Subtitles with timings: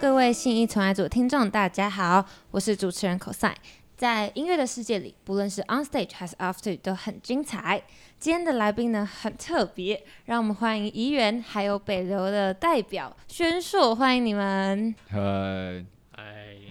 [0.00, 3.52] 各位信义从爱组的听众，大家好，我是主持人 cos。
[3.98, 7.82] 在音乐的世界里，不论是 on stage 还是 off stage 都很精彩。
[8.18, 14.94] 今天的来宾呢很特别，让我们欢迎怡园还有北流的代表宣硕，欢迎你们。
[15.10, 15.84] 嗨，
[16.16, 16.24] 嗨，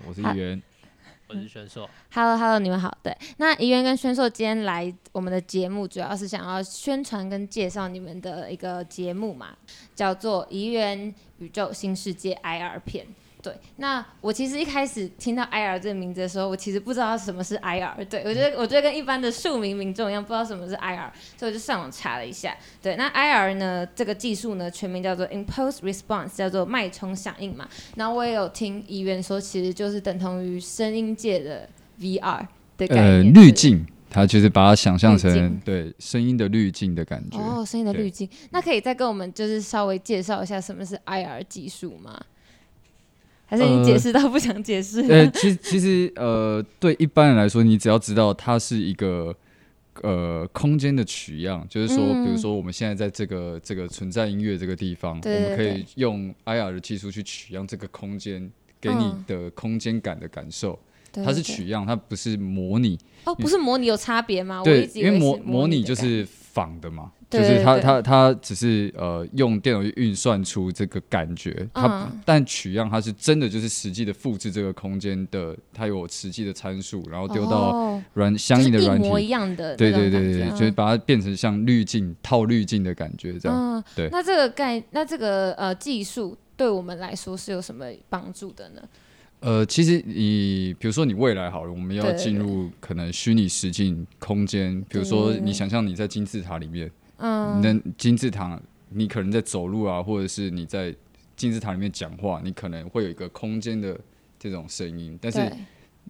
[0.08, 0.64] 我是议员。
[1.30, 2.98] 我是宣硕，Hello Hello，你们好。
[3.04, 9.56] 对，那怡园跟宣硕今天来我们的节目，主要是想要宣传跟介绍你们的一个节目嘛，
[9.94, 13.06] 叫做《怡园宇宙新世界 IR 片》。
[13.42, 18.06] 对，那我其实一开始听到 IR 这个名字的时候，我其实不知道什么是 IR。
[18.10, 22.54] 对我觉得，我觉得跟一般的庶民民众一样，不知道什么是 IR，所以我就上网查了一下。
[22.82, 27.66] 对，那 IR 呢，这个技术呢，全名叫做 Impulse Response，叫做脉冲响应嘛。
[27.96, 31.70] 然后我也有听议员说，其实就是等同于声音界的
[32.02, 32.46] VR
[32.78, 33.34] 的概呃，念。
[33.34, 37.38] 滤镜，它就是把它想象成对声音的滤镜的感觉。
[37.40, 38.30] 哦，声音的对滤镜。
[38.50, 42.20] 那可以再跟我们就是稍微介绍一下什么是 IR 技术吗？
[43.50, 45.02] 还是你解释到不想解释？
[45.02, 49.36] 呃，其实其实呃，对一般人来说，你只要知道它是一个
[50.04, 60.78] 呃空间的取样，就是说，嗯比如说我们现在在这个这个存在音乐这个地方，我们可以用 IR 的技术去取样这个空间，给你嗯的空间感的感受。
[61.12, 62.96] 对它是取样，它不是模拟。
[63.26, 64.60] 哦，不是模拟有差别吗？
[64.60, 66.24] 我对因为模模拟就是
[66.60, 83.58] 仿的嘛，对就是它对它它只是呃用电脑去运算出这个感觉，它、嗯但取样它是真的就是实际的复制这个空间的，它有实际的参数，然后丢到哦软、相应的软就是一模一体，样的对对对对，感觉就是把它变成像滤镜套滤镜的感觉这样。
[83.58, 88.82] 嗯，对那这个概，那这个呃技术对我们来说是有什么帮助的呢？
[89.42, 96.92] 呃，其实你比如说你未来好了，我们要进入可能虚拟实境空间，比如说你想象你在金字塔里面。
[97.22, 98.58] 嗯，那金字塔，
[98.88, 100.96] 你可能在走路啊，或者是你在
[101.36, 104.00] 金字塔里面讲话，你可能会有一个空间的
[104.40, 105.52] 这种声音，但是，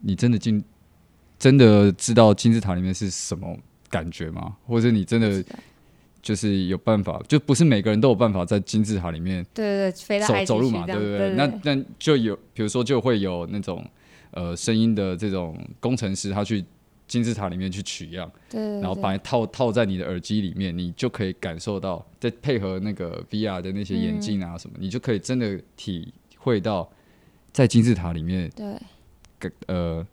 [0.04, 0.64] 你真的进，
[1.40, 3.58] 真的知道金字塔里面是什么
[3.90, 4.56] 感觉吗？
[4.68, 5.44] 或者你真的
[6.30, 11.32] 就是有办法，就不是每个人都有办法在金字塔里面对对对，飞到走走路嘛，对不对？
[11.32, 13.84] 那那就有，比如说就会有那种
[14.30, 16.64] 呃声音的这种工程师，他去
[17.08, 18.32] 金字塔里面去取样。
[18.48, 26.88] 对对，对然后把它套套在你的耳机里面，你就可以感受到，再配合那个 VR 的那些眼镜啊什么，你就可以真的体会到
[27.52, 28.48] 在金字塔里面
[29.40, 30.06] 对呃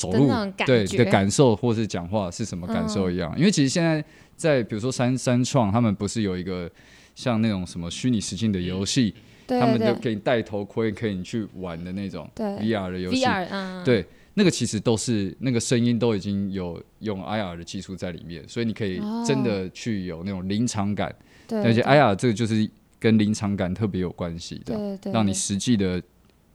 [0.00, 0.30] 走路
[0.64, 0.98] 对觉。
[0.98, 3.34] 的感受，或是讲话是什么感受一样。
[3.36, 4.02] 因为其实现在
[4.36, 6.70] 在比如说三三创，他们不是有一个
[7.14, 9.14] 像那种什么虚拟实境的游戏，
[9.46, 9.94] 对他们就对。
[10.00, 13.22] 给你戴头盔，可以你去玩的那种 VR 的游戏。
[13.22, 21.14] VR 嗯，对，那个其实都是那个声音都已经有用 IR 的技术在里面，所以你可以真的去有那种临场感，
[21.46, 21.92] 对，而且对。
[21.92, 22.68] IR 这个就是
[22.98, 26.02] 跟临场感特别有关系的，对对，让你实际的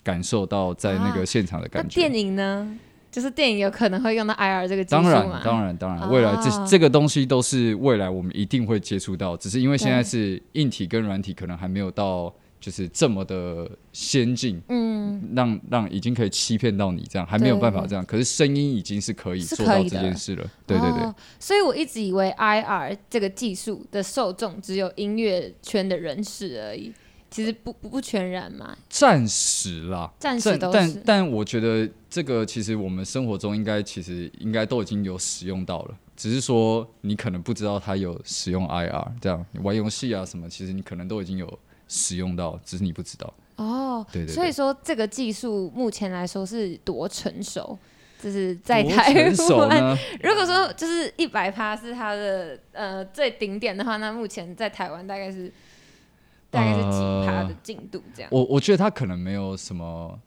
[0.03, 2.01] 感受到在那啊个现场的感觉。
[2.01, 2.77] 电影呢？
[3.15, 18.05] 就是电影有可能会用到 IR 这个技术当然？，当然，当然，未来这、啊这个东西都是未来我们一定会接触到，只是因为现在是硬体跟软体可能还没有到就是这么的先进，嗯，让让已经可以欺骗到你这样，还没有办法这样。
[18.05, 20.45] 可是声音已经是可以做到这件事了。
[20.67, 26.91] 对对对，哦所以我一直以为 IR 这个技术的受众只有音乐圈的人士而已，
[27.35, 41.59] 其实不不不全然嘛，暂时啦，暂时都但是但我觉得这个其实我们生活中应该其实应该都已经有使用到了，只是说你可能不知道它有使用 IR，这样你玩游戏啊什么，其实你可能都已经有
[41.90, 43.33] 使用到，只是你不知道。
[43.57, 47.77] 哦，对对对所以说这个技术目前来说是多成熟？
[48.18, 55.51] 就是在台湾， 如果说就是一百趴是它的呃最顶点的话，那目前在台湾大概是
[56.56, 58.30] 大概是几趴的进度这样？
[58.31, 60.19] 我我觉得它可能没有什么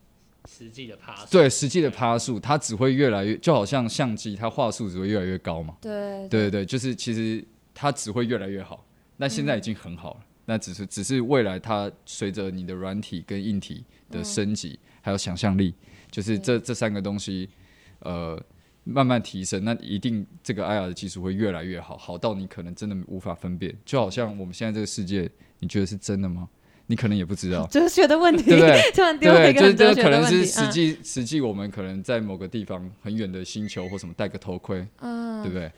[0.48, 5.76] 实际的趴树，对实际的趴数，它只会越来越，就好像相机，它画素只会越来越高嘛。
[5.80, 7.44] 对对对对，就是其实
[7.74, 8.84] 它只会越来越好，
[9.16, 10.20] 那现在已经很好了。
[10.44, 15.74] 那只是只是未来它随着你的软体跟硬体的升级，还有想象力，
[16.10, 17.50] 就是这这三个东西，
[17.98, 18.42] 呃，
[18.90, 23.74] 慢慢提升，那一定这个 IR 的技术会越来越好，好到你可能真的无法分辨。
[23.84, 26.48] 就好像我们现在这个世界，你觉得是真的吗？
[26.86, 27.66] 你可能也不知道。
[27.70, 29.42] 哲学的问题，对不对 突然对不对？
[29.42, 35.70] 丢了一个就是这很哲学可能是实际实际我们可能在某个地方很远的星球或什么戴个头盔，嗯，对不对？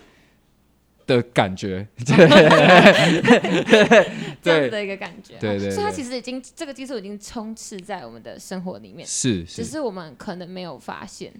[1.07, 2.17] 的感觉， 对，
[4.41, 9.65] 这样子的一个感觉，对对哦所以它其实已经这个技术已经充斥在我们的生活里面，是是。
[9.65, 11.33] 只是我们可能没有发现。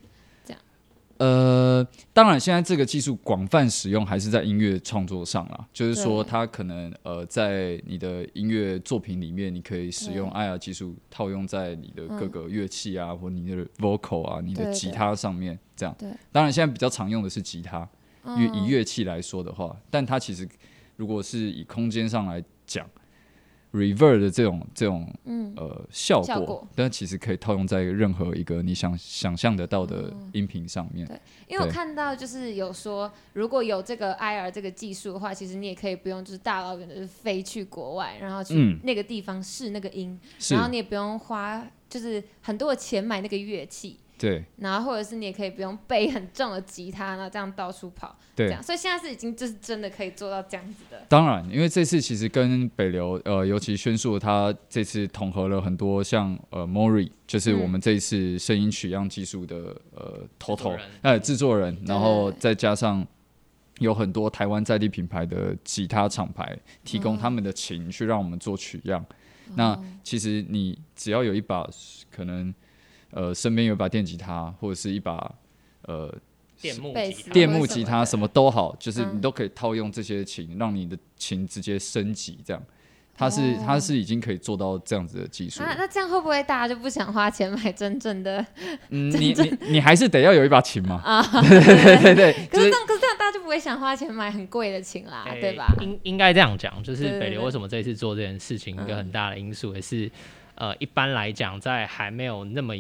[1.21, 10.41] 呃，当然，现在这个技术广泛使用还是在音乐创作上啦，就是说它可能呃在你的音乐作品里面，你可以使用对。
[10.41, 12.31] IR 技术套用在你的各嗯。
[12.31, 15.95] 个乐器啊，或你的 vocal 啊、你的吉他上面这样。
[15.99, 16.11] 对。
[16.33, 17.87] 当然现在比较常用的是吉他，
[18.25, 18.67] 因为以嗯。
[18.67, 20.49] 乐器来说的话，但它其实
[20.97, 22.89] 如果是以空间上来讲
[23.73, 25.55] ，reverb 的这种这种嗯。
[25.57, 31.07] 呃效果但其实可以套用在任何一个你想想象得到的音频上面。
[31.07, 31.73] 对因为我对。
[31.75, 38.79] 看到就是有说，如果有这个 IR 这个技术的话，其实你也可以不用就是大老远的就是飞去国外，然后去嗯。
[38.85, 40.55] 那个地方试那个音，是。
[40.55, 44.45] 然后你也不用花就是很多的钱买那个乐器，对。
[44.59, 51.03] 然后或者是你也可以不用背很重的吉他，然后这样到处跑，这对样，，所以现在是已经就是真的可以做到这样子的。
[51.09, 60.91] 当然，因为这次其实跟北流呃，尤其宣硕他这次统合了很多像呃 Mori，就是我们这一次声音取样技术的呃头头制作人。
[61.03, 63.07] 呃制作人，然后再加上
[63.79, 69.03] 有很多台湾在地品牌的吉他厂牌提供他们的琴去让我们做取样。
[69.57, 71.67] 那其实你只要有一把
[72.11, 72.55] 可能
[73.13, 75.33] 呃身边有一把电吉他或者是一把
[75.83, 76.13] 呃
[76.61, 76.95] 电木
[77.33, 82.63] 电木吉他什么都好，就是嗯你都可以套用这些琴，让你的琴直接升级，这样。
[83.13, 88.43] 它是哦它是已经可以做到这样子的技术啊，那这样会不会大家就不想花钱买真正的？
[88.89, 91.03] 嗯， 你你你还是得要有一把琴嘛。
[91.05, 95.67] 啊对对对对， 可是这样，可是这样大家就不会想花钱买很贵的琴啦，哎对吧？
[95.83, 100.11] 应应该这样讲，就是对对对北流为什么这一次做这件事情，一个嗯很大的因素也是，
[100.55, 102.75] 呃，一般来讲，在还没有那么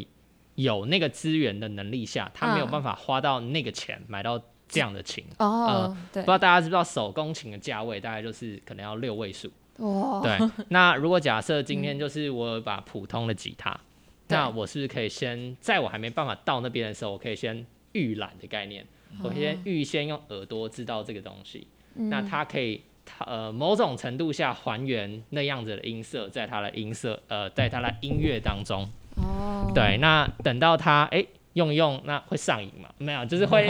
[0.62, 2.70] 有那个资源的能力下，他没有嗯。
[2.70, 5.24] 办法花到那个钱买到这样的琴。
[5.38, 6.22] 哦，对。
[6.22, 9.50] 不知，道大家知不知道手工琴的价位大概就是可能要六位数。
[9.78, 13.72] 哇，对， 那如果假设今天就是我有一把普通的吉他，
[14.28, 18.86] 对那我是不是可以先在我还没办法到那边的时候，我可以先预览的概念，
[19.22, 28.86] 我可以先预先用耳朵知道这个东西，那它可以它呃某种程度下还原那样子的音色，在它的音色呃在它的音乐当中，
[29.70, 31.25] 哦，对，那等到它哎。
[31.55, 32.88] 用一用，那会上瘾嘛？
[32.99, 33.67] 没有，就是会，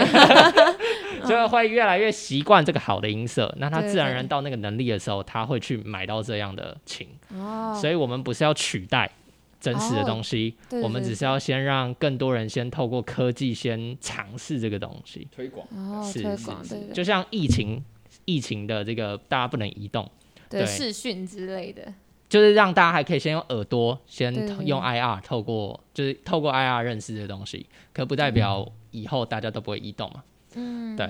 [1.24, 3.52] 就是会越来越习惯这个好的音色。
[3.58, 7.08] 那他自然而然到那个能力的时候，他会去买到这样的琴。
[7.34, 9.10] 哦，所以我们不是要取代
[9.58, 15.26] 真实的哦东西，对对我们只是要先让更多人先透过科技先尝试这个东西。
[15.34, 15.66] 推广。
[15.74, 17.82] 哦，是是推广，对对，就像疫情，
[18.26, 20.06] 疫情的这个大家不能移动，
[20.50, 21.90] 对对视讯之类的，
[22.30, 24.32] 就是让大家还可以先用耳朵先
[24.64, 30.22] 用 IR 透过，就是透过 IR 认识这东西，可不代表以后大家都不会移动嘛。
[30.54, 31.06] 嗯，对，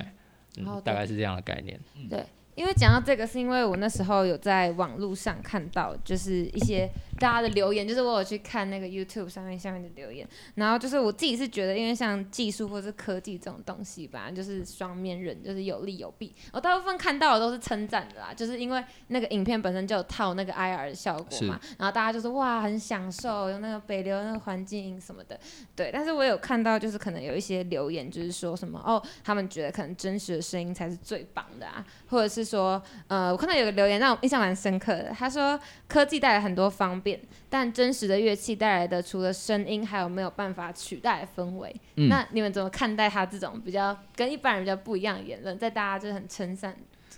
[0.57, 1.79] 嗯，大概是这样的概念。
[2.09, 2.25] 对。
[2.61, 6.87] 因为讲到这个，是因为我那时候有在网络上看到，就是一些
[7.19, 16.35] 大家的留言，就是我有去看那个 YouTube 上面下面的留言，然后就是我自己是觉得，因为像技术或是科技这种东西吧，就是双面人，就是有利有弊。
[16.53, 25.41] 我大部分看到的都是称赞的啦，就是因为那个影片本身就有套那个 IR 的效果嘛，然后大家就说哇很享受，有那个北流那个环境音什么的，
[25.75, 25.91] 对。
[25.91, 41.75] 但是我有看到就是可能有一些留言，就是说什么哦，他们觉得可能真实的声音才是最棒的啊，或者是说，呃，我看到有个留言让我印象蛮深刻的，他说科技带来很多方便，但真实的乐器带来的除了声音，还有没有办法取代氛围？
[41.97, 46.75] 嗯那你们怎么看待他这种比较跟一般人比较不一样的言论，在大家就是很称赞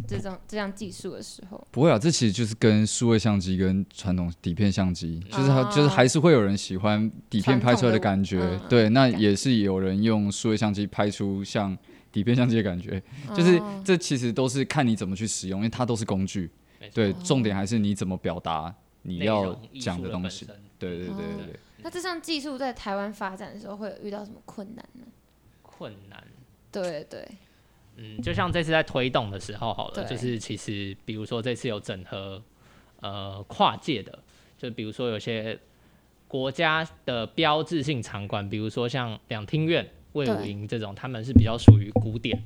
[0.08, 1.66] 这种这项技术的时候？
[1.70, 11.76] 不会啊，这其实就是跟数位相机跟传统底片相机，就是它、哦就是还是会有人喜欢底片拍出来的感觉，对，那也是有人用数位相机拍出像
[12.12, 13.02] 底片相机的感觉，
[13.34, 16.50] 就是哦这其实都是看你怎么去使用，因为它都是工具，
[16.92, 20.46] 对，重点还是你怎么表达你要讲的东西，
[20.78, 21.60] 对对对对对。
[21.84, 25.04] 那这项技术在台湾发展的时候会有遇到什么困难呢？
[25.62, 26.22] 困难。
[26.70, 27.26] 对对，
[27.96, 32.42] 嗯，就像这次在推动的时候好了，就是其实比如说这次有整合
[33.00, 34.18] 呃跨界的，
[34.56, 35.58] 就比如说有些
[36.28, 42.42] 国家的标志性场馆，比如说像两厅院、魏武对营这种，他们是比较属于古典，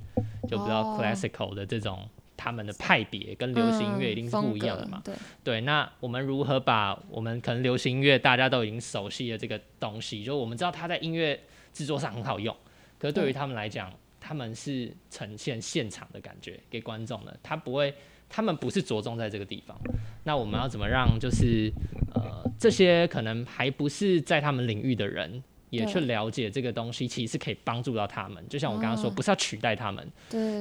[0.49, 2.09] 就比较哦 classical 的这种。
[2.39, 5.03] 他们的派别跟流行音乐一定是嗯不一样的嘛？
[5.43, 11.41] 对，那我们如何把我们可能流行音乐大家都已经熟悉的这个东西，就我们知道它在音乐
[11.73, 12.55] 制作上很好用，
[12.99, 17.93] 可是对于他们来讲，他们是呈现现场的感觉给观众的，他不会，
[18.29, 19.75] 他们不是着重在这个地方。
[20.25, 21.73] 那我们要怎么让就是
[22.15, 25.43] 呃这些可能还不是在他们领域的人。
[25.77, 28.45] 也去了解这个东西，其实是可以帮助到他们。
[28.49, 30.11] 就像我刚刚说，哦不是要取代他们，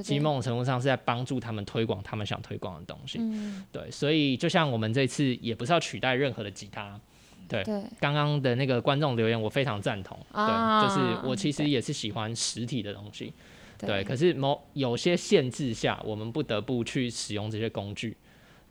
[0.03, 3.17] 其实某种程度上是在帮助他们推广他们想推广的东西。
[3.19, 6.99] 嗯，对，所以就像我们这次也不是要取代任何的吉他。
[7.47, 7.63] 对，
[7.99, 10.17] 刚刚的那个观众留言，我非常赞同。
[10.31, 13.31] 啊对，就是我其实也是喜欢实体的东西。
[13.77, 18.17] 对，对，可是某有些限制下，我们不得不去使用这些工具。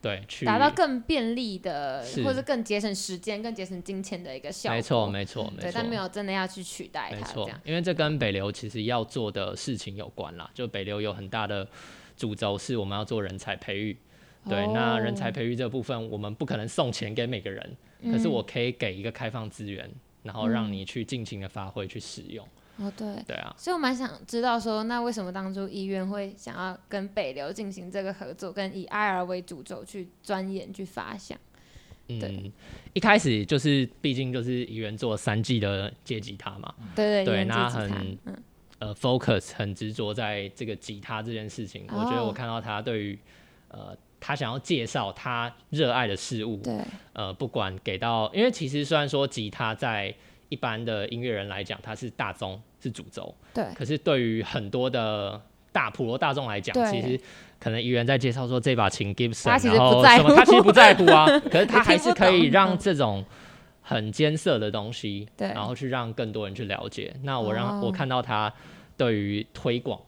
[0.04, 4.76] 对，去达到更便利的，是或者更节省时间、更节省金钱的一个效果。
[4.76, 5.80] 没错，没错，没对，错。
[5.80, 7.58] 但没有真的要去取代它，这没错样，。
[7.64, 10.50] 因为这跟北流其实要做的事情有关啦。
[10.52, 11.66] 就北流有很大的
[12.18, 13.96] 主轴是我们要做人才培育。
[14.46, 19.90] 对，那人才哦培育这部分，我们不可能送钱给每个人，可是嗯我可以给一个开放资源，
[20.22, 22.46] 然后让你去尽情的发挥去使用。
[22.78, 23.06] 哦，对。
[23.26, 31.38] 对啊，所以我蛮想知道说，那为什么当初医院会想要跟北流进行这个合作，跟以 IR 为主轴去钻研、去发想？
[32.08, 32.52] 嗯，
[32.92, 38.42] 一开始就是毕竟就是怡园做三季的接吉他嘛，对对对那很嗯，
[38.78, 41.86] 呃，focus 很执着在这个吉他这件事情。
[41.88, 43.18] 我觉得哦我看到他对于
[43.68, 46.78] 呃他想要介绍他热爱的事物，对，
[47.14, 50.14] 呃，不管给到，因为其实虽然说吉他在
[50.48, 55.40] 一般的音乐人来讲，它是大宗是主轴，对，可是对于很多的
[55.72, 57.18] 大普罗大众来讲，其实
[57.58, 63.24] 可能怡园在介绍说这把琴 Gibson，他其实然后不在乎什么，他其实不在乎啊， 可是他还是可以懂让这种
[63.82, 67.14] 很艰涩的东西，对然后去让更多人去了解。
[67.22, 68.52] 那我让、哦我看到他
[68.96, 70.00] 对于推广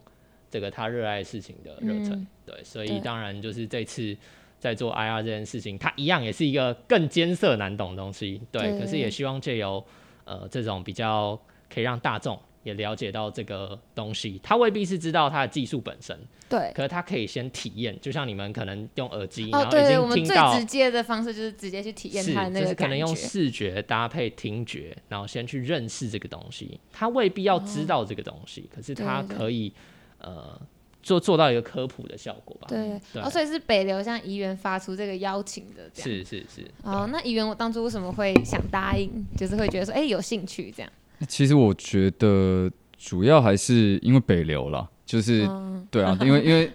[0.50, 4.16] 这个他热爱事情的热忱，嗯对，所以对当然就是这次。
[4.58, 8.62] 在做 IR 这件事情，它一样也是一个更艰涩难懂的东西，对。
[8.62, 9.84] 对可是也希望借由
[10.26, 11.40] 呃这种比较
[11.72, 16.18] 可以让大众也了解到这个东西，他未必是知道它的技术本身，
[16.48, 16.72] 对。
[16.74, 23.16] 可是他可以先体验，就像你们可能用耳机，哦，然后已经听到们最直接的方式就是直接去体验是它的那个就是可能用。
[23.16, 26.78] 视觉搭配听觉，然后先去认识这个东西。
[26.92, 29.72] 他未必要知道这个东西，可是他可以
[30.18, 30.60] 呃
[31.06, 32.66] 做做到一个科普的效果吧。
[32.68, 36.10] 对，对哦，所以是北流向怡园发出这个邀请的，这样。
[36.10, 39.08] 是是是，哦，那怡园我当初为什么会想答应？
[39.36, 40.92] 就是会觉得说，哎、有兴趣这样。
[41.28, 46.72] 其实我觉得主要还是因为北流啦，就是、嗯，对啊，因为因为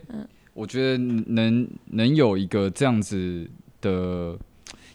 [0.54, 3.46] 我觉得能能有一个这样子
[3.82, 4.38] 的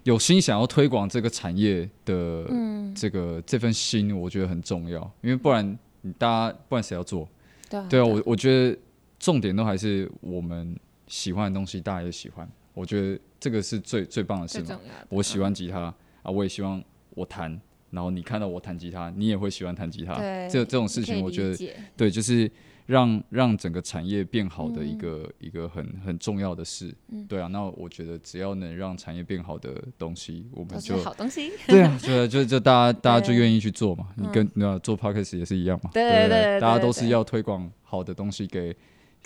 [0.05, 7.28] 有心想要推广这个产业的嗯，这个这份心，我觉得很重要，因为不然你大家不然谁要做？
[7.69, 8.78] 对啊，对啊，我我觉得
[9.18, 14.78] 重点都还是我们喜欢的东西，大家也喜欢，我觉得这个是最最棒的事嘛。
[15.08, 20.14] 我喜欢吉他啊，我也希望我弹，然后你看到我弹吉他，你也会喜欢弹吉他。
[20.18, 22.50] 对这这种事情，我觉得对，就是
[22.87, 26.94] 让让整个产业变好的一嗯个、一个很很重要的事。
[27.28, 31.52] 对啊，那我觉得只要能让产业变好的东西，我们就好东西。
[31.66, 34.08] 对啊，就就就大家大家就对愿意去做嘛。
[34.16, 35.90] 你嗯跟那做 podcast 也是一样嘛。
[35.92, 38.76] 对对对大家都是要推广好的东西给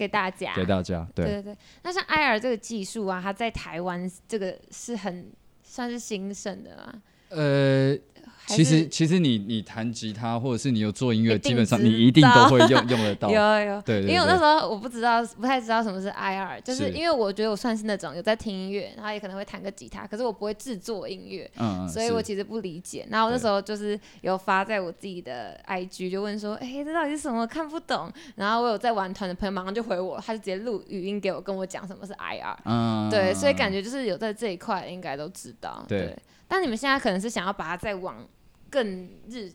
[0.00, 1.06] 给大家，给大家。
[1.14, 1.56] 对，对对对。
[1.82, 5.30] 那像 IR 这个技术啊，它在台湾这个是很
[5.62, 7.02] 算是兴盛的嘛？
[7.28, 13.30] 呃，还其实其实你你弹吉他或者是你有做音乐，基本上你一定都道会用用得到。
[13.32, 21.50] 有有，对因为我那时候我不知道，不太知道什么是 IR，就是是因为我觉得我算是那种有在听音乐，然后也可能会弹个吉他，可是我不会制作音乐，
[21.92, 23.06] 所以我其实不理解。
[23.10, 27.46] 然后我那对时候就是有发在我自己的 IG，就问说，哎、这到底是什么？
[27.46, 28.12] 看不懂。
[28.36, 32.56] 然后我有在玩团的朋友马上就回我，他就直接录语音给我，跟我讲什么是 IR。
[32.64, 35.84] 嗯，对，所以感觉觉就是有在这一块应该都知道。
[35.88, 36.16] 对
[36.50, 38.28] 但你们现在可能是想要把它再往
[38.68, 39.48] 更日，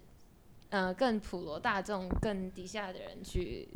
[0.70, 3.68] 呃，更普罗大众、更底下的人去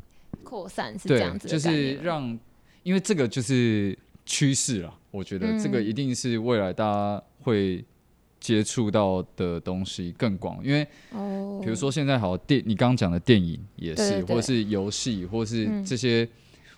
[0.41, 2.39] 扩散，是这样，子的就是让，
[2.83, 4.97] 因为这个就是趋势了。
[5.11, 5.85] 我觉得这个嗯。
[5.85, 7.83] 一定是未来大家会
[8.39, 15.83] 接触到的东西更广，因为哦，比如说现在好电，你刚刚讲的电影也是，或者是游戏，或是嗯。
[15.83, 16.25] 这些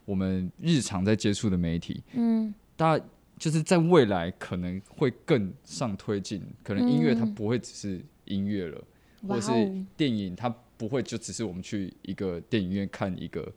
[0.06, 3.06] 我们日常在接触的媒体，嗯，大家
[3.42, 7.34] 就是在未来可能会更上推进，可能音乐它嗯。
[7.34, 8.78] 不会只是音乐了，
[9.24, 13.52] 哇或者是哦，电影它不会就只是我们去一个电影院看一个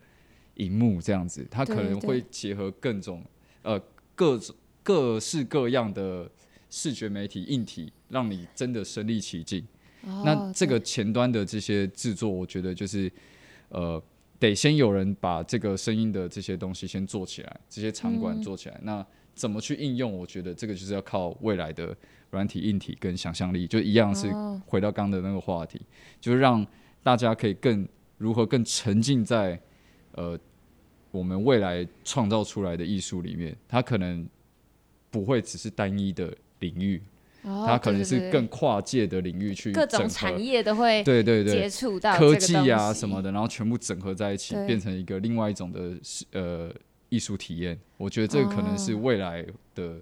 [0.54, 3.22] 荧幕这样子，它可能会结合各种
[3.60, 3.78] 呃
[4.14, 6.30] 各种各式各样的
[6.70, 9.62] 视觉媒体硬体，让你真的身临其境。
[10.00, 13.12] 那哦这个前端的这些制作，我觉得就是
[13.68, 14.02] 呃，
[14.38, 18.42] 得先有人把这个声音的这些东西先做起来，这些场馆嗯。
[18.42, 18.80] 做起来。
[18.82, 20.16] 那怎么去应用？
[20.16, 21.96] 我觉得这个就是要靠未来的
[22.30, 25.80] 软体、硬体跟想象力，就一样是哦回到刚刚的那个话题，
[26.20, 26.66] 就是让
[27.02, 27.86] 大家可以更
[28.18, 29.60] 如何更沉浸在
[30.12, 30.38] 呃
[31.10, 34.26] 我们未来创造出来的艺术里面，它可能
[35.10, 37.00] 不会只是单一的领域，
[37.42, 41.52] 哦它可能是更跨界的领域去各种产业都会对对对。
[41.54, 46.72] 接触到科技啊什么的，然后全部整合在一起，变成一个另外一种的是呃
[47.14, 47.78] 艺术体验。
[47.96, 49.98] 我觉得这个可能是哦未来的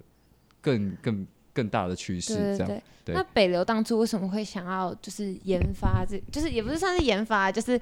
[0.61, 2.57] 更更更大的趋势。
[2.57, 7.79] 这样对那北流当初为什么会想要就是研发这，就是也不是算是研发，就是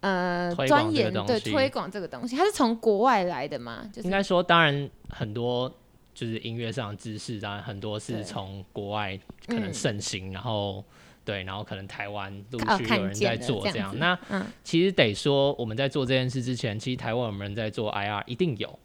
[0.00, 3.88] 呃推广钻研对推广这个东西，它是从国外来的嘛？
[3.92, 5.72] 就是应该说，当然很多
[6.12, 10.84] 就是音乐上的知识，当然很多是从国外可能嗯盛行，然后
[11.24, 13.72] 对，然后可能台湾陆哦续有人在做这样。
[13.72, 18.78] 这样子那嗯其实得说，我们在做这件事之前，其实台湾有没有人在做 IR，一定有。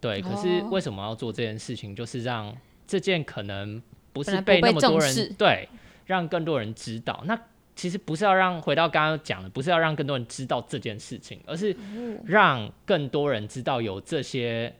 [0.00, 1.94] 对，可是哦为什么要做这件事情？
[1.94, 2.56] 就是让
[2.86, 3.82] 这件可能
[4.12, 5.68] 不是被那么多人对，
[6.06, 7.22] 让更多人知道。
[7.26, 7.38] 那
[7.76, 14.72] 其实不是要让回到刚刚讲的，不是要让更多人知道这件事情，而是哦让更多人知道有这些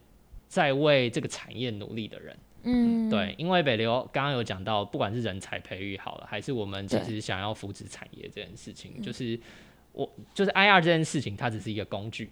[0.48, 2.36] 在为这个产业努力的人。
[2.62, 9.38] 嗯，对，因为北流刚刚有讲到，不管是人才培育好了，还是我们其实想要扶持产业这件事情，就是
[9.92, 12.30] 我就是 IR 这件事情，它只是一个工具。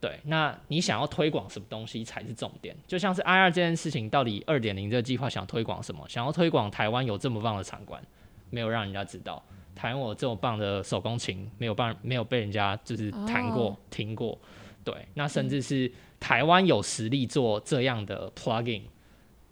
[0.00, 2.76] 对，那你想要推广什么东西才是重点？
[2.86, 6.06] 就像是 IR 这件事情，到底二点零这个计划想推广什么？
[6.10, 8.02] 想要推广台湾有这么棒的场馆，
[8.50, 9.42] 没有让人家知道；
[9.74, 14.38] 台湾有这么棒的手工琴，没有办没有被人家就是弹过、哦听过。
[14.84, 15.90] 对，那甚至是
[16.20, 18.82] 台湾有实力做这样的 plugin，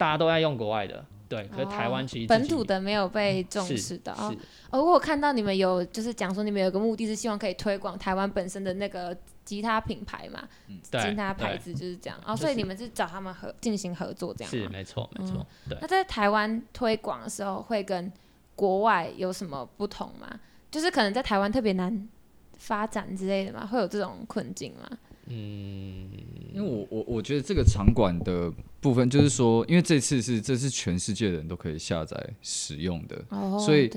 [0.02, 4.12] 大家都在用国外的，对，可是台湾其实哦本土的没有被重视到。
[4.14, 4.38] 哦是
[4.70, 10.42] 哦，我看到你们有就是讲说你们有个目的是希望可以推广台湾本身的那个吉他品牌嘛，
[10.90, 12.18] 对吉他牌子就是这样。
[12.26, 14.62] 哦，就是所以你们是找他们合进行合作这样吗？
[14.64, 15.78] 是没错没错，对。
[15.80, 18.10] 那在台湾推广的时候，会跟
[18.56, 20.40] 国外有什么不同吗？
[20.70, 22.08] 就是可能在台湾特别难
[22.56, 23.64] 发展之类的吗？
[23.64, 24.88] 会有这种困境吗？
[25.26, 26.08] 嗯，
[26.52, 33.88] 因为我我我觉得这个场馆的部分，就是说，因为这次是这是全世界的人都可以下载使用的，哦，所以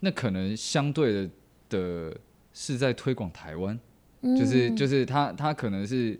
[0.00, 1.30] 那可能相对的
[1.70, 2.16] 的
[2.52, 3.78] 是在推广台湾，
[4.20, 4.36] 嗯。
[4.36, 6.18] 就是就是它它可能是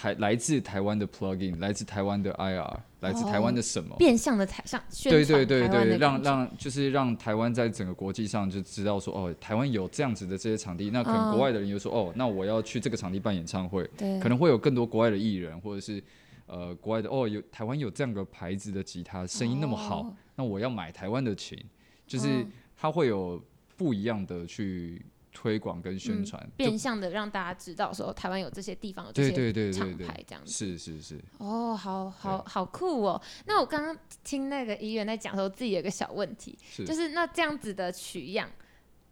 [0.00, 3.96] 台来自台湾的 plugin，来自台湾的 IR，来自台湾的什么？
[3.96, 11.32] 变相的台上宣对传对对对，让让就是让台湾在整个国际上就知道说，哦，台湾有这样子的这些场地，那可能嗯。
[11.32, 13.82] 国外的人就说，哦，那我要去这个场地办演唱会，
[14.22, 16.00] 可能会有更多国外的艺人，或者是
[16.46, 20.14] 呃国外的哦，有台湾有这样个牌子的吉他，声音那么好，哦。
[20.36, 21.58] 那我要买台湾的琴，
[22.06, 22.52] 就是嗯。
[22.80, 23.42] 它会有
[23.76, 30.52] 不一样的去推广跟宣传，就变相的让大家知道说台湾有这些地方有这对些厂对对对对牌这样子。
[30.52, 33.20] 是是是，哦，好好好酷哦！
[33.46, 38.48] 那我刚刚听那个医院在讲说，自己有个小问题，是就是那这样子的取样，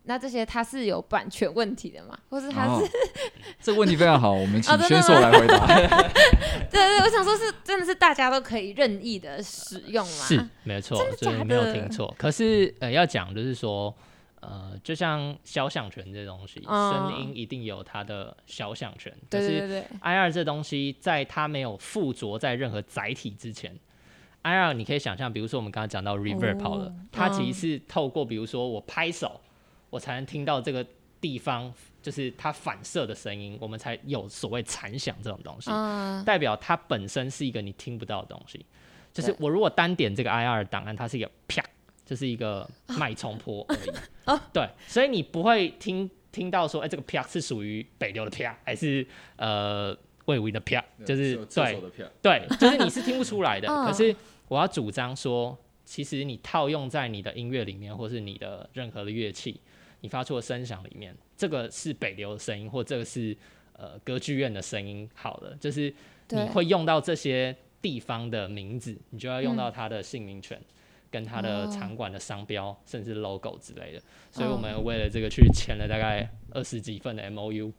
[0.04, 2.18] 那这些它是有版权问题的吗？
[2.28, 2.84] 或是它是？
[2.84, 2.88] 哦
[3.60, 5.66] 这个问题非常好，我们请 哦真的宣硕来回答。
[6.70, 10.24] 对对，我想说是真的是大家都可以任意的使用吗？
[10.26, 12.12] 是没错，真的假所以没有听错。
[12.18, 13.92] 可是呃，要讲就是说，
[14.40, 19.12] 呃，就像肖像权这东西，嗯声音一定有它的肖像权。
[19.30, 23.76] 可是对对对对，IR 这东西，在它没有附着在任何载体之前
[24.44, 29.40] ，IR 你可以想象，比如说我们刚刚讲到 reverb 好了，哦它其嗯实是透过比如说我拍手，
[29.90, 30.86] 我才能听到这个
[31.20, 31.72] 地方
[32.02, 35.70] 就是它反射的声音，我们才有所谓残响这种东西。
[35.72, 38.64] 嗯，代表它本身是一个你听不到的东西。
[39.12, 41.64] 就是我如果单点这个 IR 档案，它是一个啪，
[42.06, 43.90] 就是一个脉冲波而已。
[44.24, 50.82] 哦对，所以你不会听听到说，哎、这个啪是属于北流的啪，还是呃魏武营的啪？
[51.04, 51.78] 就是对，
[52.22, 53.68] 对，就是你是听不出来的。
[53.68, 54.14] 嗯 可是
[54.48, 59.60] 我要主张说，其实你套用在你的音乐里面，或是你的任何的乐器，
[60.00, 63.36] 你发出的声响里面，这个是北流的声音，或这个是
[63.72, 65.08] 呃歌剧院的声音。
[65.14, 65.92] 好了，就是
[66.30, 70.60] 你会用到这些地方的名字，你就要用嗯到它的姓名权。
[71.10, 71.70] 跟它的哦。
[71.70, 74.52] 场馆的商标，甚至 logo 之类的，所以哦。
[74.52, 77.72] 我们为了这个去签了大概二十几份的 MOU，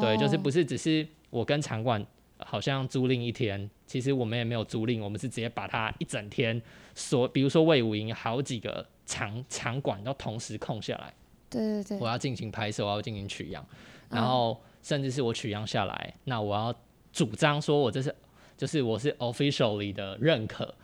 [0.00, 2.04] 对，就是哦不是只是我跟场馆
[2.38, 6.60] 好像租赁一天，其实我们也没有租赁，我们是直接把它一整天
[6.94, 11.12] 所，比如说魏武营好几个场场馆都同时空下来，
[11.50, 13.66] 对对对，我要进行拍摄，我要进行取样，
[14.10, 14.16] 嗯。
[14.16, 16.74] 然后甚至是我取样下来，那我要
[17.12, 18.14] 主张说我这是
[18.56, 20.74] 就是我是 officially 的认可。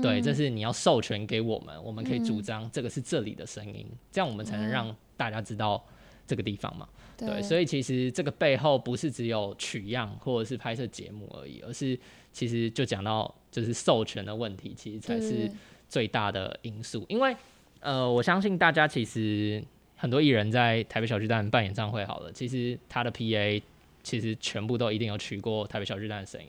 [0.00, 5.84] 对，嗯这是你要授权给我们，我们可以主张这个是这里的声音，这样我们才能让大家知道
[6.26, 6.88] 这个地方嘛。
[7.16, 11.98] 对，所以以其实这个背后不是只有取样或者是拍摄节目而已，而是
[12.32, 15.50] 其实就讲到就是授权的问题，其实才是
[15.88, 17.04] 最大的因素。
[17.08, 17.36] 因为
[17.80, 19.62] 呃，我相信大家其实
[19.96, 23.62] 很多艺人在台北小巨蛋办演唱会好了，其实他的 PA
[24.02, 26.48] 其实全部都一定有取过台北小巨蛋的声音。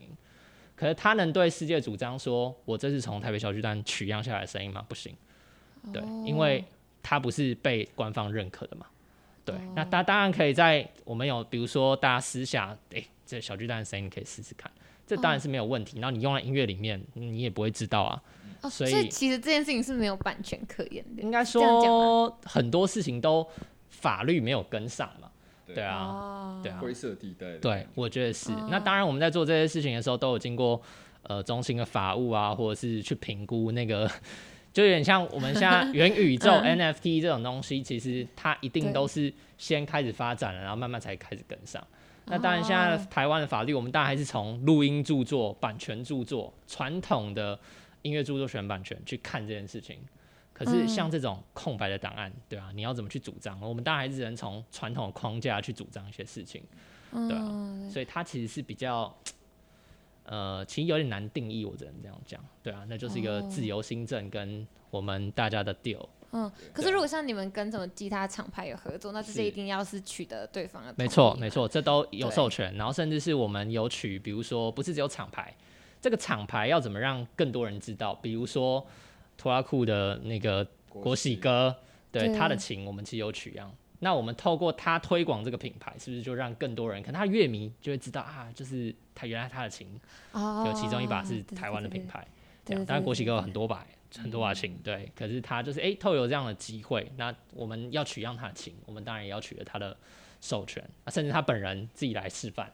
[0.76, 4.84] 可是他能对世界主张说，我这是从台北小巨蛋取样下来的声音吗？
[4.88, 5.14] 不行。
[5.92, 6.64] 对，哦因为
[7.02, 8.86] 他不是被官方认可的嘛。
[9.44, 14.70] 对，那哦大当然可以在我们有比如说大家私下，哎、这小巨蛋的声音你可以试试看，
[15.06, 16.00] 这当然是没有问题。
[16.00, 18.22] 然后你用在音乐里面，你也不会知道啊。
[18.62, 21.22] 哦，所以所以其实这件事情是没有版权可言的。
[21.22, 23.46] 应该说很多事情都
[23.90, 25.30] 法律没有跟上嘛。
[25.66, 25.74] 对。
[25.76, 26.60] 对啊，哦。
[26.62, 28.52] 对啊，灰色地带的对，我觉得是。
[28.52, 28.68] 哦。
[28.70, 30.80] 那当然，我们在做这些事情的时候，都有经过
[31.22, 34.10] 呃中心的法务啊，或者是去评估那个，
[34.72, 36.78] 就有点像我们现在元宇宙、嗯。
[36.78, 41.84] NFT 这种东西，其实它一定都是先开始发展了，然后慢慢才开始跟上。
[42.26, 47.58] 那当然，现在哦台湾的法律，我们当然还是从录音著作、版权著作、传统的
[48.00, 49.98] 音乐著作权版权去看这件事情。
[50.54, 53.60] 可是嗯像这种空白的档案，对啊，你要怎么去主张？
[53.60, 56.62] 我们当然还是只能从传统的框架去主张一些事情。
[57.12, 59.14] 对啊嗯所以它其实是比较，
[60.24, 62.42] 呃，其实有点难定义，我只能这样讲。
[62.62, 66.06] 对啊，那就是一个哦自由新政跟我们大家的 deal。
[66.32, 75.54] 嗯，可是如果像你们跟什么其他厂牌有合作，那这些一定要是取得对方的同没错没错，这都有授权，然后甚至是我们有取，比如说不是只有厂牌，
[76.00, 78.12] 这个厂牌要怎么让更多人知道？
[78.16, 78.84] 比如说
[79.36, 81.76] 拖拉库的那个国喜哥，
[82.10, 83.74] 对对他的琴，我们其实有取样。
[84.00, 89.88] 那我们透过他推广这个品牌，是不是就让更多人，可能他乐迷就会知道啊，就是他原来他的琴
[90.32, 92.26] 哦，有其中一把是台湾的品，牌，
[92.64, 92.84] 这样。
[92.84, 95.10] 当然国喜哥有很多把很多把琴，对。
[95.16, 99.96] 可是他就是哎、诶透有这样的机会，那我们要取样他的琴，我们当然也要取得他的
[100.40, 102.70] 授权，啊、甚至他本人自己来示范。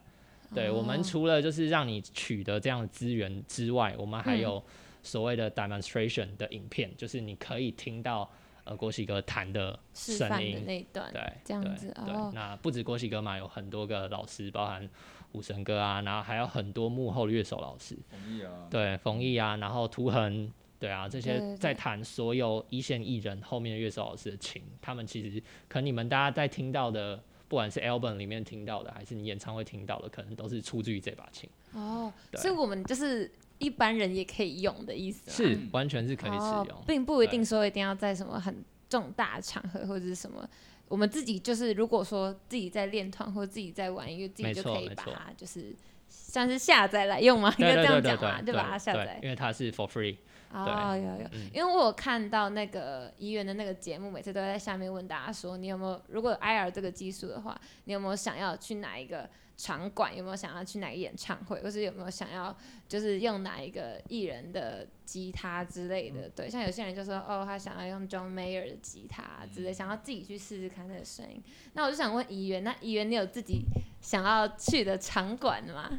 [0.53, 4.65] 对、我们哦除了就是让你取得这样的资源之外，我们还嗯有
[5.03, 8.31] 所谓的 demonstration 的影片，就是你可以听到
[8.65, 12.31] 呃郭喜哥弹的声音，那一段，对，这样对子对，哦。
[12.35, 14.89] 那不止郭喜哥嘛，有很多个老师，包含
[15.33, 17.97] 武神哥啊，然后还有很多幕后的乐手老师，
[18.45, 32.41] 啊，对，冯毅啊，然后涂恒，对啊，这些在弹所有一线艺人后面的乐手老师的琴，他们其实可能你们大家在听到的，不管是 album 里面听到的，还是你演唱会听到的，可能都是出自于这把琴，哦，对。
[32.41, 40.49] 所以我们就是一般人也可以用的意思吗，是完全是可以使哦用，并不一定说一定要在什么很重大的场合或者是什么。
[40.89, 45.73] 我们自己就是，如果说自己在练团或者自己在玩音乐，自己就可以把它就是
[46.09, 47.49] 像是下载来用嘛？
[47.59, 49.21] 应该这样讲嘛，就把它下载。
[49.23, 50.17] 因为它是 for free，
[50.53, 60.17] 哦，有有，嗯因为我有看到那个医院的那个节目，每次都在下面问大家说，你有没有如果有 IR 这个技术的话，你有没有想要去哪一个场馆？
[60.17, 61.61] 有没有想要去哪个演唱会？
[61.61, 62.57] 或是有没有想要
[62.89, 66.29] 就是用哪一个艺人的吉他之类的？
[66.35, 71.43] 对，像有些人就说，哦，他想要用 John Mayer 的吉他之类，想要自己去试试看那个声音。
[71.75, 73.67] 那我就想问怡园，那怡园你有自己
[74.01, 75.91] 想要去的场馆吗？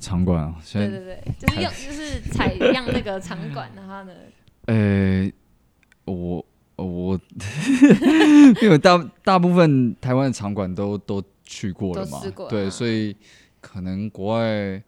[0.00, 4.12] 场馆啊，现在对对对，就是用就是采样那个场馆，然后呢？
[4.66, 5.32] 呃，
[6.04, 6.44] 我
[6.76, 7.18] 我
[8.62, 12.20] 因为大大部分台湾的场馆都都去过了嘛。
[12.48, 13.16] 对，啊所以
[13.60, 14.80] 可能国外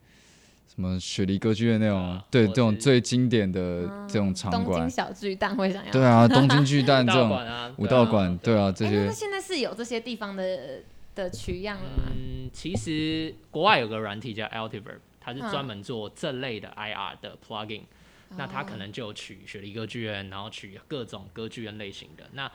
[0.68, 4.64] 什么雪梨歌剧院那种啊，对这种最经典的嗯这种场馆。
[4.64, 5.90] 东京，小巨蛋会想要。
[5.90, 9.06] 对啊，东京巨蛋这道种 武对啊道馆，对啊，这些。
[9.06, 10.82] 那现在是有这些地方的
[11.14, 12.12] 的取样了吗？
[12.14, 17.82] 嗯，其实国外有个软体叫 Altiverb，它是嗯专门做这类的 IR 的 plugin，、
[18.36, 22.24] 那它可哦能就取雪梨歌剧院，然后取各种歌剧院类型的。
[22.32, 22.50] 那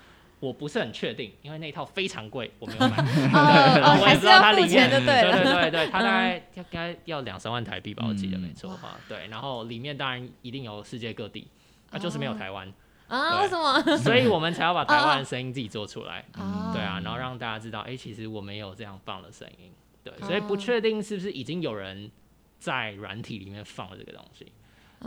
[0.45, 2.97] 我不是很确定，因为那一套非常贵，我没有买。
[3.81, 5.43] 哦我也知道它里面对对对。
[5.43, 8.97] 对对，它大概应该要两三万台币吧，我记得嗯没错哈。
[9.09, 11.47] 对，然后里面当然一定有世界各地，
[11.89, 12.71] 啊就是没有台湾，
[13.07, 13.41] 啊？
[13.41, 13.97] 为什么？
[13.97, 16.23] 所以我们才要把 台湾的声音自己做出来。
[16.37, 19.71] 哦对啊，然后让大家知道，哎、其实我们也有这样棒的声音，
[20.03, 22.11] 对，所以哦不确定是不是已经有人
[22.59, 24.51] 在软体里面放了这个东西，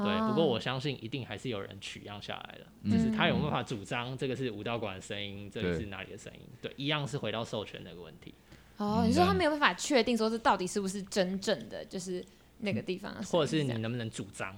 [0.05, 0.47] 对，不过哦。
[0.47, 2.91] 我相信一定还是有人取样下来的，嗯。
[2.91, 8.35] 只是他有没有办法主张这个是武道馆的声音，这里是哪里的声音，对，一样是回到授权那个问题，
[8.77, 12.25] 哦，你说他没有办法确定说这到底是不是真正的，就是
[12.59, 14.57] 那个地方或者是你能不能主张，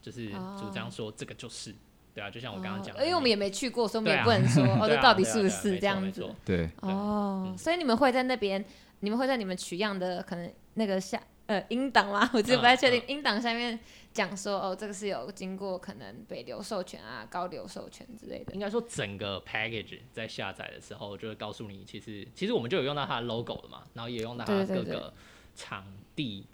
[0.00, 1.74] 就是哦主张说这个就是，
[2.14, 6.28] 对啊，就像我刚刚讲因为我们也没去过，所以我们也不能说 哦，这到底是不是这样子？
[6.44, 7.58] 对，哦，嗯。
[7.58, 8.64] 所以你们会在那边，
[9.00, 12.28] 你们会在你们取样的可能那个下呃音档吗？
[12.34, 13.78] 我其实不太确定，音档下面
[14.12, 18.52] 讲说哦，这个是有经过可能北流授权啊、高流授权之类的。
[18.52, 25.12] 应该说整个 package 在下载的时候就会告诉你，其实其实我们就有用到它的 logo 了嘛，然后也用到它各个
[25.54, 26.46] 场地、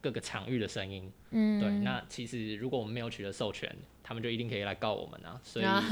[0.00, 1.10] 各个场域的声音。
[1.30, 3.74] 嗯，对，那其实如果我们没有取得授权，
[4.08, 5.38] 他们就一定可以来告我们啊。
[5.44, 5.84] 所以啊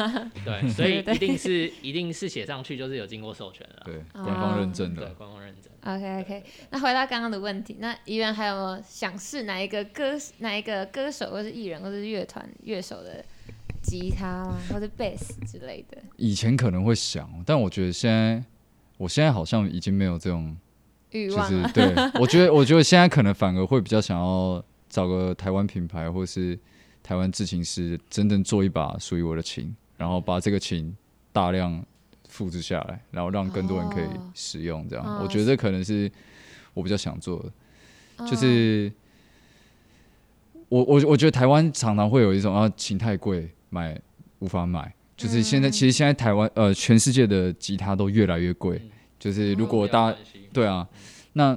[0.42, 3.83] 对， 所以一定是一定是写上去就是有经过授权了。
[3.85, 5.70] 对，哦官方认证对，的，官方认证。
[5.85, 13.24] OK OK，那回到刚刚的问题，那怡园还有没有想试哪一个歌哪一个歌手或是艺人或是乐团乐手的
[13.83, 14.59] 吉他吗？
[14.72, 15.98] 或者贝斯之类的？
[16.16, 18.42] 以前可能会想，但我觉得现在，
[18.96, 20.57] 我现在好像已经没有这种，
[21.11, 21.70] 就是欲望啊？
[21.74, 26.59] 对我觉得，我觉得现在可能反而会比较想要找个台湾品牌，或是
[27.07, 30.92] 台湾制琴师，真正做一把属于我的琴，然后把这个琴
[31.33, 31.81] 大量
[32.29, 34.85] 复制下来，然后让更多人可以哦使用。
[34.88, 36.11] 这样，哦我觉得这可能是
[36.75, 37.53] 我比较想做的。
[38.19, 38.90] 嗯就是
[40.69, 43.97] 我我我觉得台湾常常会有一种啊，琴太贵，买
[44.40, 44.92] 无法买。
[45.16, 48.83] 就是现在，嗯其实现在台湾呃，全世界的吉他都越来越贵。
[49.16, 50.19] 就是如果大家
[50.53, 50.88] 对啊，
[51.35, 51.57] 那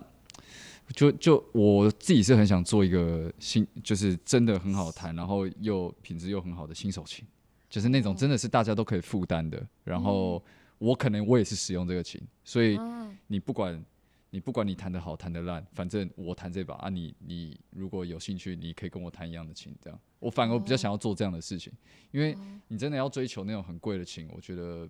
[0.95, 7.25] 就就我自己是很想做一个新，就是真的很好弹，然后又品质又很好的新手琴，
[7.69, 9.65] 就是那种真的是大家都可以负担的。
[9.83, 10.43] 然后
[10.77, 13.85] 我可能我也是使用这个琴，所以哦你不管
[14.31, 19.99] 你不管你弹的好弹的烂，反正我弹这把啊你，你如果有兴趣，你可以跟我弹一样的琴，这样。
[20.19, 21.71] 我反而比较想要做这样的事情，
[22.11, 24.89] 因为你真的要追求那种很贵的琴，我觉得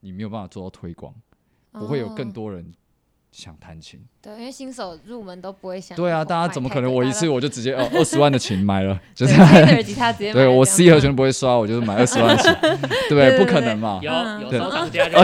[0.00, 1.14] 你没有办法做到推广，
[1.72, 2.32] 不会有更哦。
[2.32, 2.72] 多人
[3.32, 4.00] 想弹琴。
[4.22, 5.96] 对，因为新手入门都不会想。
[5.96, 12.52] 对啊，大家怎么可能我一次我我就直接哦 二十万的琴买了， 就是对吉他直接 对我 C 和弦不会刷，我就是买二十万的琴，
[13.08, 14.40] 对不可能嘛，有嗯。
[14.42, 14.58] 有对。
[14.58, 15.18] 收藏家就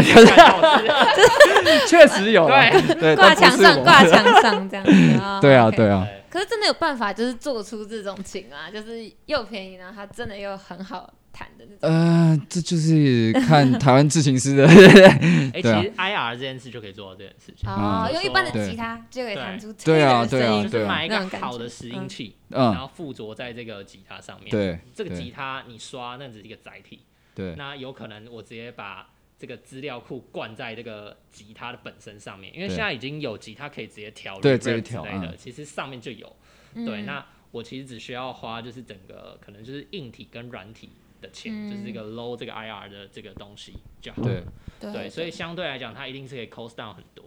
[1.87, 4.93] 确实有啊，对，挂墙上挂墙上这样子。
[5.21, 11.79] 哦对啊对啊，可是真的有办法，就是做出这种琴啊，就是又便宜，然后它真的又很好弹的那种。
[11.83, 14.67] 呃，这就是看台湾制琴师的，
[15.53, 15.83] 哎，对啊。
[15.83, 18.15] 其实 IR 这件事就可以做到这件事情，哦，嗯。
[18.15, 20.03] 用一般的对吉他就可以弹出对。
[20.03, 20.63] 啊对啊对啊。
[20.63, 22.73] 就是买一个好的拾音器，嗯。
[22.73, 24.79] 然后附着在这个吉他上面。，对。
[24.95, 27.01] 这个对吉他你刷那只是一个载体，
[27.35, 27.55] 对。
[27.57, 29.07] 那有可能我直接把
[29.39, 32.75] 这个资料库灌在这个吉他的本身上面，因为对。
[32.75, 35.37] 现在已经有吉他可以直接调对直接调之类的，嗯。
[35.39, 36.35] 其实上面就有。
[36.75, 36.87] 嗯。
[36.87, 40.91] 对，那我其实只需要花就是整个可能就是硬体跟软体
[41.27, 44.43] 的钱，嗯就是这个 low 这个 IR 的这个东西就好对了。
[44.81, 47.25] 对对，所以相对来讲，它一定是可以 cost down 很多。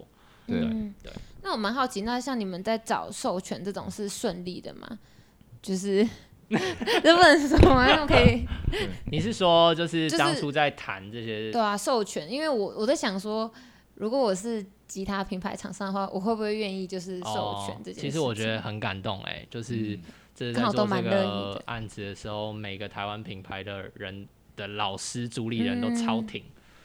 [0.48, 1.12] 对嗯对
[1.44, 5.00] 那我蛮好奇，那像你们在找授权这种是顺利的吗？
[5.62, 6.08] 就是
[6.50, 7.86] 这不能说吗？
[7.88, 8.44] 那种可以
[9.12, 11.52] 你是说就是当初在谈这些？
[11.52, 13.52] 对啊，授权，因为我我在想说，
[13.96, 18.00] 如果我是吉他品牌厂商的话，我会不会愿意就是授权这件事？
[18.00, 20.02] 哦其实我觉得很感动哎、就是嗯
[20.40, 24.26] 这是在做这个案子的时候，每个台湾品牌的人
[24.56, 26.42] 的老师、主理人都超挺，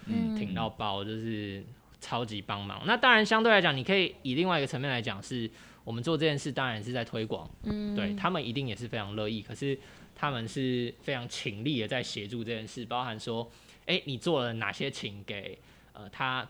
[0.06, 1.62] 嗯挺到爆，就是
[2.00, 2.82] 超级帮忙。
[2.84, 5.48] 那当然，相对来讲，你可以以另外一个层面来讲，是
[5.84, 9.78] 我们做这件事当然是在推广，嗯对他们一定也是非常乐意，可是
[10.16, 13.48] 他们是非常倾力的在协助这件事，包含说，
[13.86, 15.56] 哎、你做了哪些请给
[15.92, 16.44] 呃他，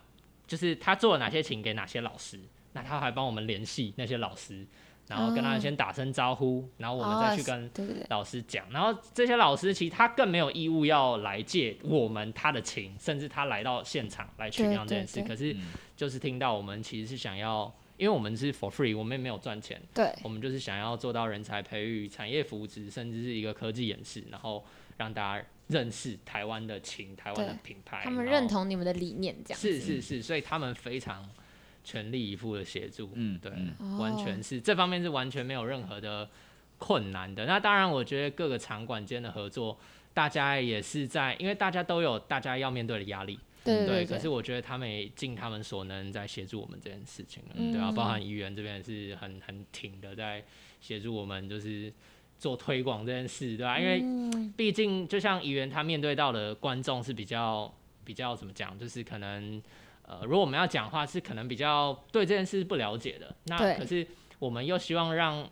[0.46, 2.40] 就是他做了哪些请给哪些老师，
[2.72, 4.64] 那他还帮我们联系那些老师，
[5.06, 15.16] 然后跟他们先打声招呼，然后我们再去跟哦对对对，老师讲，然后这些老师其实他更没有义务要来借我们他的琴，甚至他来到现场来取样这件事。
[15.16, 15.56] 对对可是
[15.96, 24.64] 就是听到我们其实是想要，因为我们是 for free，我们也没有赚钱，对我们就是想要做到人才培育、产业扶植，甚至是一个科技演示，然后
[24.96, 31.28] 让大家认识台湾的琴、台湾的品牌，他们认同你们的理念，这样是是是，所以他们非常
[31.84, 33.06] 全力以赴的协助，
[33.40, 36.28] 对，嗯嗯哦完全是这方面是完全没有任何的
[36.78, 37.46] 困难的。
[37.46, 39.78] 那当然，我觉得各个场馆间的合作，
[40.12, 44.04] 大家也是在，因为大家都有大家要面对的压力，对对。
[44.04, 50.42] 对可是我觉得他们也尽他们所能在协助我们这件事情了，嗯对啊，包含议员这边也是很很挺的在
[50.80, 51.92] 协助我们，就是。
[52.36, 57.72] 做推广这件事，对吧、因为嗯毕竟就像议员他面对到的观众是比较
[58.04, 59.62] 比较怎么讲，就是可能
[60.06, 64.06] 呃，如果我们要讲话是可能比较对这件事不了解的，那可是
[64.38, 65.48] 我们又希望让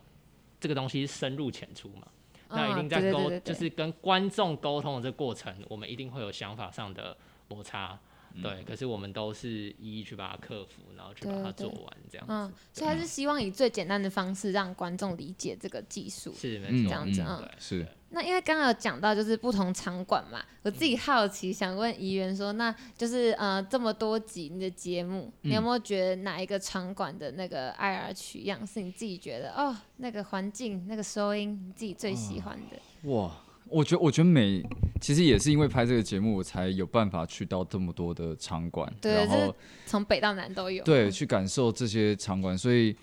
[0.59, 2.07] 这个东西深入浅出嘛，
[2.49, 7.15] 那一嗯定在沟对对对对就是跟观众沟通的这个过程，我们一定会有想法上的
[7.47, 7.99] 摩擦。
[8.41, 12.33] 对，可是我们都是一一去把它克服，然后去把它做完，这样子。
[12.33, 16.31] 嗯，所以还是希望以最简单的方式让观众理解这个技术。
[16.31, 33.09] 嗯是没错，这样子嗯嗯对，是那因为刚刚有讲到就是不同场馆嘛，我自己好奇想问怡园说，那就是呃这么多集你的节目，你有没有觉得哪一个场馆的那个 IR 取样是你自己觉得哦那个环境那个收音你自己最喜欢的？
[33.09, 33.31] 哇，
[33.67, 34.63] 我觉得我觉得每
[35.01, 39.55] 其实也是因为拍这个节目，我才有办法去到这么多的场馆，对然后
[39.87, 40.83] 从北到南都有。
[40.83, 42.95] 对去感受这些场馆，所以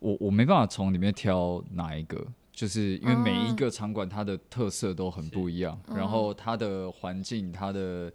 [0.00, 2.26] 我我没办法从里面挑哪一个。
[2.58, 8.12] 就是因为每一个场馆它的特色都很不一样，然后它的环境、它的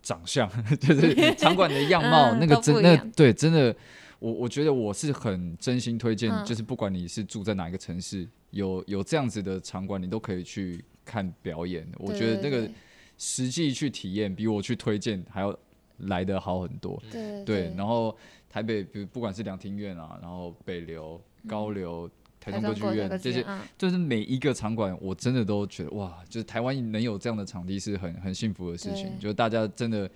[0.00, 3.74] 长相， 就是 场馆的样貌，嗯那个真那对真的，
[4.20, 6.44] 我我觉得我是很真心推荐，嗯。
[6.44, 11.84] 就是不管你是住在哪一个城市，有有这样子的场馆，你都可以去看表演。
[11.98, 12.70] 我觉得那个
[13.18, 15.52] 实际去体验，比我去推荐还要
[15.98, 17.02] 来的好很多。
[17.10, 18.16] 对对，然后
[18.48, 22.08] 台北，比如不管是两厅院啊，然后北流、高流、
[22.44, 29.18] 台中歌剧院这些，嗯就是每一个场馆，我真的都觉得哇，就是台湾能有这样的场地是很很幸福的事情。
[29.18, 30.10] 就是大家真的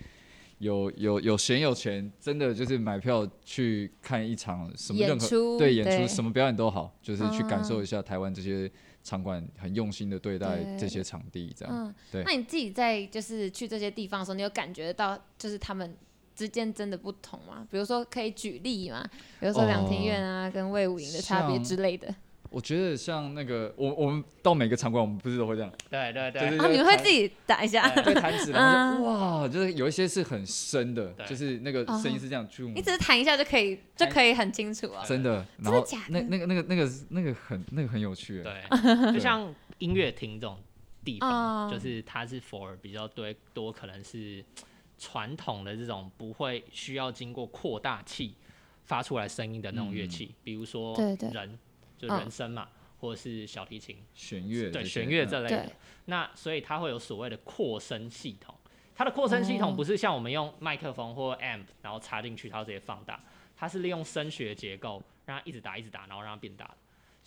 [0.58, 8.70] 有有有闲有钱，真的就是买票去看一场什么演任何出对演对出什么表演都好，就是去感嗯受一下台湾这些
[9.02, 11.74] 场馆很用心的对待这些场地，这样。
[11.74, 15.96] 嗯，对那你自己在就是去这些地方的时候，你有感觉到就是他们
[16.38, 17.66] 之间真的不同吗？
[17.68, 19.04] 比如说可以举例吗？
[19.40, 22.14] 比如说两庭院啊、跟魏武营的差别之类的。
[22.48, 27.88] 我觉得像那个我我们到每个场馆，我们不是都会这样，对对对，就是啊，你们会自己打一下？
[28.02, 35.04] 对弹指，然后就嗯哇，就是有一些是很深的，就是那个声音是这样，就你只是弹一下就可以，就可以很清楚啊。
[35.04, 40.56] 真的，真然后的假的那那个那个那个那个很那个很有趣，， 对，就像音乐厅这种
[41.04, 44.42] 地方，哦就是它是 for 比较多多可能是
[44.98, 48.34] 传统的这种不会需要经过扩大器
[48.84, 51.58] 发出来声音的那种乐器，比如说人，
[51.96, 52.68] 就嗯人声嘛，
[53.00, 55.72] 或者是小提琴，弦乐对弦乐这类对的。
[56.06, 58.54] 那所以它会有所谓的扩声系统。
[58.96, 63.22] 它的扩声系统哦不是像我们用麦克风或 amp 然后插进去，它直接放大，
[63.56, 66.74] 它是利用声学结构让它一直打一直打，然后让它变大的。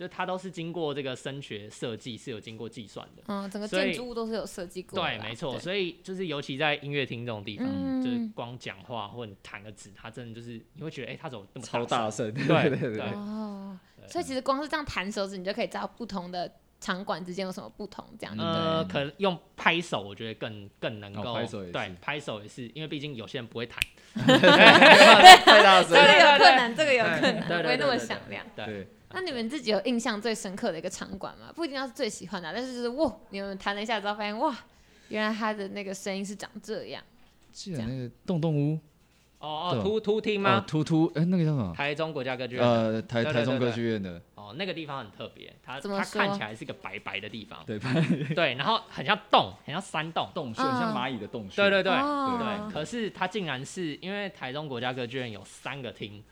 [0.01, 3.21] 就它都是经过这个声学设计是有经过计算的。
[3.27, 5.59] 嗯，整个建筑物都是有设计过的对，没错。
[5.59, 12.33] 所以就是尤其在音乐厅这种地方，嗯就是光讲话或者弹个指，它真的就是你会觉得，哎、它怎么那么超大声？
[12.33, 18.59] 声， 对对对哦，所以其实光是这样弹手指，你就可以知道不同的场馆之间有什么不同，这样对不对？
[18.59, 23.79] 呃，可能用拍手，我觉得更更能够、哦拍手也是对，拍手也是，因为毕竟有些人不会弹，
[24.25, 28.45] 太大声这个对对有困难，这个有困难，对对不会那么对对响亮。
[28.55, 31.51] 对对，那你们自己有印象最深刻的一个场馆吗？
[31.55, 34.55] 不一定要是最喜欢的啊，但是就是哇，你们弹了一下之后发现哇，
[35.09, 37.03] 原来他的那个声音是长这样。
[37.51, 38.79] 记得那个洞洞屋？
[39.39, 40.65] 哦哦，对突突厅哦吗？
[40.67, 41.73] 突突，哎，那个叫什么？
[41.75, 42.63] 台中国家歌剧院。
[42.63, 47.79] 呃，台台中歌剧院的，哦，那个地方很特别，它它看起来是一个白白的地方，对，
[48.35, 52.37] 对，然后很像洞，很像山洞，洞穴嗯像蚂蚁的洞穴，对对对、哦。
[52.39, 52.71] 对。
[52.71, 56.23] 可是它竟然是因为台中国家歌剧院有三个厅，嗯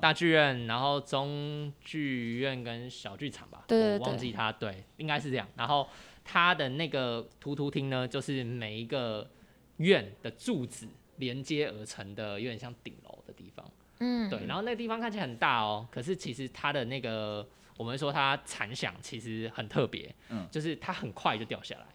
[0.00, 5.48] 大剧院，然后中剧院跟小剧场吧，对对我忘对记它，对，应该是这样。
[5.56, 5.88] 然后
[6.24, 9.30] 它的那个突突厅呢，就是每一个
[9.78, 13.64] 院的柱子连接而成的，有点像顶楼的地方。
[14.00, 21.86] 嗯，对，然后那个地方看起来很大哦，可是其实它的那个，我们说它残响其实很特别，嗯就是它很快就掉下来，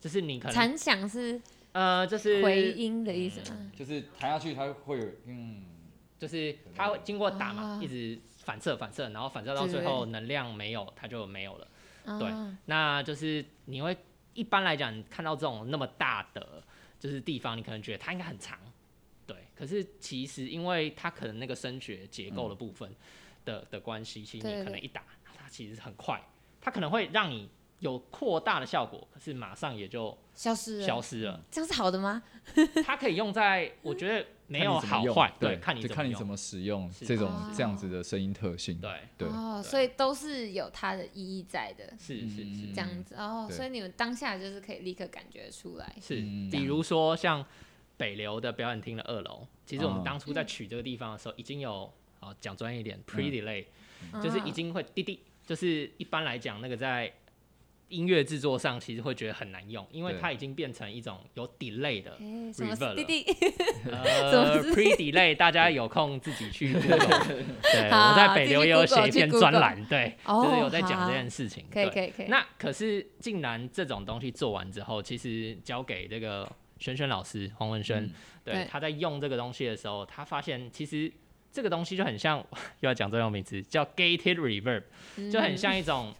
[0.00, 1.38] 就是你可能残响是
[1.72, 3.70] 呃，就是回音的意思吗？
[3.76, 5.62] 就是弹下去它会有，嗯，
[6.22, 11.66] 就是它会经过打嘛，啊一直反射反射，然后反射到最后能量没有，它就没有了。
[12.04, 13.96] 对啊那就是你会
[14.34, 16.62] 一般来讲，看到这种那么大的
[17.00, 18.56] 就是地方，你可能觉得它应该很长，
[19.26, 19.36] 对。
[19.56, 22.88] 可是其实因为它可能那个声学结构的部分
[23.44, 26.22] 的、的关系，其实你可能一打，它其实很快，
[26.60, 31.40] 它可能会让你有扩大的效果，可是马上也就消失了，消失了。
[31.50, 32.22] 这样是好的吗？
[32.86, 36.26] 它可以用在，我觉得没有好坏，对，看你怎么用就看你怎。
[36.26, 37.06] 么使用是。
[37.06, 37.50] 这种哦。
[37.56, 43.14] 这样子的声音特性，对，对，哦，所以都是有它的意义在的，是是是嗯这样子。
[43.14, 43.56] 哦，对。
[43.56, 45.96] 所以你们当下就是可以立刻感觉出来。
[46.00, 47.44] 是嗯，比如说像
[47.96, 53.64] 北流的表演厅的二楼，其实我们哦当初在取这个地方的时候，已经有啊讲专业一点 pre delay，、
[54.12, 54.20] 嗯。
[54.22, 57.12] 就是已经会滴滴，就是一般来讲那个在
[57.92, 62.12] 音乐制作上其实会觉得很难用，因为它已经变成一种有 delay 的。
[62.12, 63.36] 哎，什么 reverb 弟弟？
[63.90, 66.98] 呃， pre delay 大家有空自己去 Google，
[67.62, 71.66] 对，我在北流也有写一篇去专栏，对，哦就是有在讲好这件事情。
[71.70, 72.26] 可以可以可以。
[72.28, 78.10] 那可是竟然这种东西做完之后，其实交给这个轩轩老师黄文轩，嗯
[78.44, 81.12] 对对他在用这个东西的时候，他发现其实
[81.52, 82.38] 这个东西就很像，
[82.80, 84.82] 又要讲这种名词叫 gated reverb，
[85.30, 86.14] 就很嗯像一种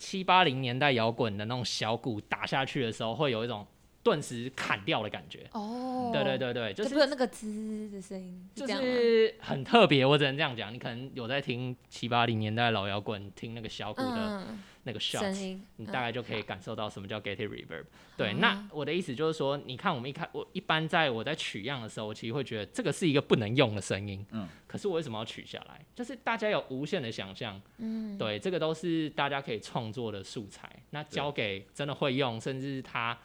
[0.00, 3.64] 七八零年代摇滚的那种小鼓打下去的时候，会有一种
[4.02, 5.46] 顿时砍掉的感觉。
[5.52, 10.72] 哦，对对对对，就就是那个滋的声音，就是很特别，我只能这样讲。
[10.72, 17.84] 你可能有在听七八零年代老摇滚，听那个小鼓的嗯那个 shot，声音，你嗯大概就可以感受到什么叫 gated reverb。
[18.16, 25.84] 对，啊那我的意思就是说，你看我们一开，我一般在我在取样的时候，我其实会觉得这个是一个不能用的声音，嗯，可是我为什么要取下来？
[25.94, 30.70] 就是大家有无限的想象，嗯，对，这个都是大家可以创作的素材。
[30.90, 33.16] 那交给真的会用，甚至他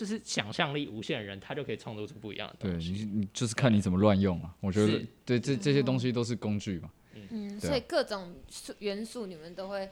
[0.00, 2.92] 就是想象力无限的人，他就可以创作出不一样的对东西。
[2.92, 6.90] 你你就是看你怎么乱用啊，我觉得是对这这些东西都是工具嘛，
[7.28, 9.86] 嗯，所以各种素元素你们都会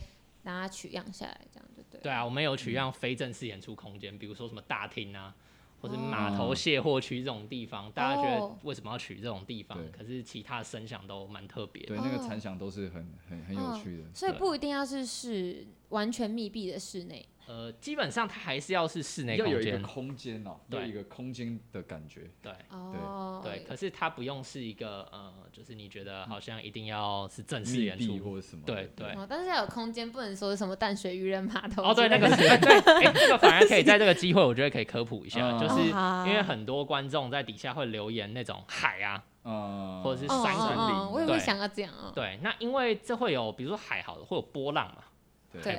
[0.44, 2.02] 拿它取样下来，这样就对了。
[2.04, 5.34] 对啊，我们有取样非正式演出空间，比如说什么大厅啊，
[5.82, 9.90] 或者码头卸货区这种地方，大家觉得哦为什么要取这种地方对？
[9.90, 11.88] 可是其他的声响都蛮特别的。
[11.88, 14.04] 对，那个哦残响都是很很很有嗯趣的。
[14.14, 17.28] 所以不一定要是室完全密闭的室内。
[17.49, 22.30] 呃，基本上它还是要是室内要有空间，一个空间哦，要有对一个空间的感觉。
[22.42, 23.64] 对哦，对。
[23.66, 28.74] 可是它不用是一个呃，就是你觉得好像一定要是正式密演出，或者什么的？
[28.74, 29.07] 对对。
[29.14, 32.28] 哦，但是要有空间，不能说是什么淡水渔人码头哦，对，之类的。
[32.28, 32.74] 那个是哎对，
[33.09, 35.80] 哎，这个反而可以在这个机会，我觉得可以科普一下，嗯 就是
[36.28, 42.12] 因为很多观众在底下会留言那种海啊，嗯，或者是哦山林哦哦，我也会对想要这样哦。
[42.14, 45.03] 对，那因为这会有，比如说海好了，会有波浪嘛，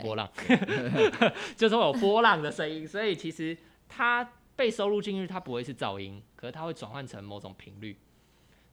[0.01, 0.29] 波浪，
[1.57, 3.57] 就是会有波浪的声音，所以其实
[3.87, 7.97] 它被收录进去，它不会是噪音，可是它会转换成某种频率，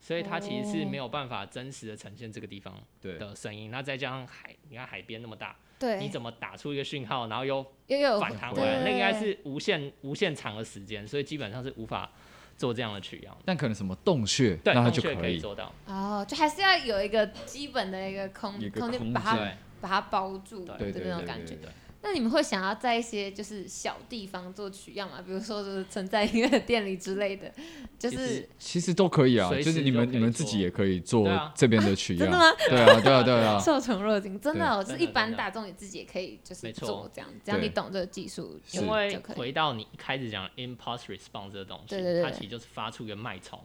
[0.01, 3.71] 所以它其实是没有办法真实的呈现这个地方对的声音。
[3.71, 12.11] 那再加上海，你看海边那么大，对，你怎么打出一个讯号，然后又又有反弹回来，那应该是无限无限长的时间，所以基本上是无法
[12.57, 13.37] 做这样的取样。
[13.45, 15.21] 但可能什么洞穴，对，那它洞穴就可以。
[15.21, 15.73] 可以做到。
[15.87, 19.57] 哦，就还是要有一个基本的一个空一个空间，把它对
[19.87, 21.63] 把它包住对的对对对那种感觉对。
[21.63, 21.71] 对，
[22.03, 25.23] 那你们会想要在一些就是小地方做取样吗？
[25.25, 27.53] 比如说就是存在音乐店里之类的，
[27.99, 32.31] 就是其实都可以啊，就是你们你们自己也可以做这边的取 样。
[32.31, 32.45] 真的吗？
[32.69, 33.59] 对啊，对啊，对啊。
[33.63, 39.37] 受宠若惊，真的哦，就是一般大众你自己也可以就是没错做这样，只要你懂这个技术就，因为就可以。
[39.37, 43.59] 回到你一开始讲 impulse response 这个东西，对对对它其实就是发出一个脉冲，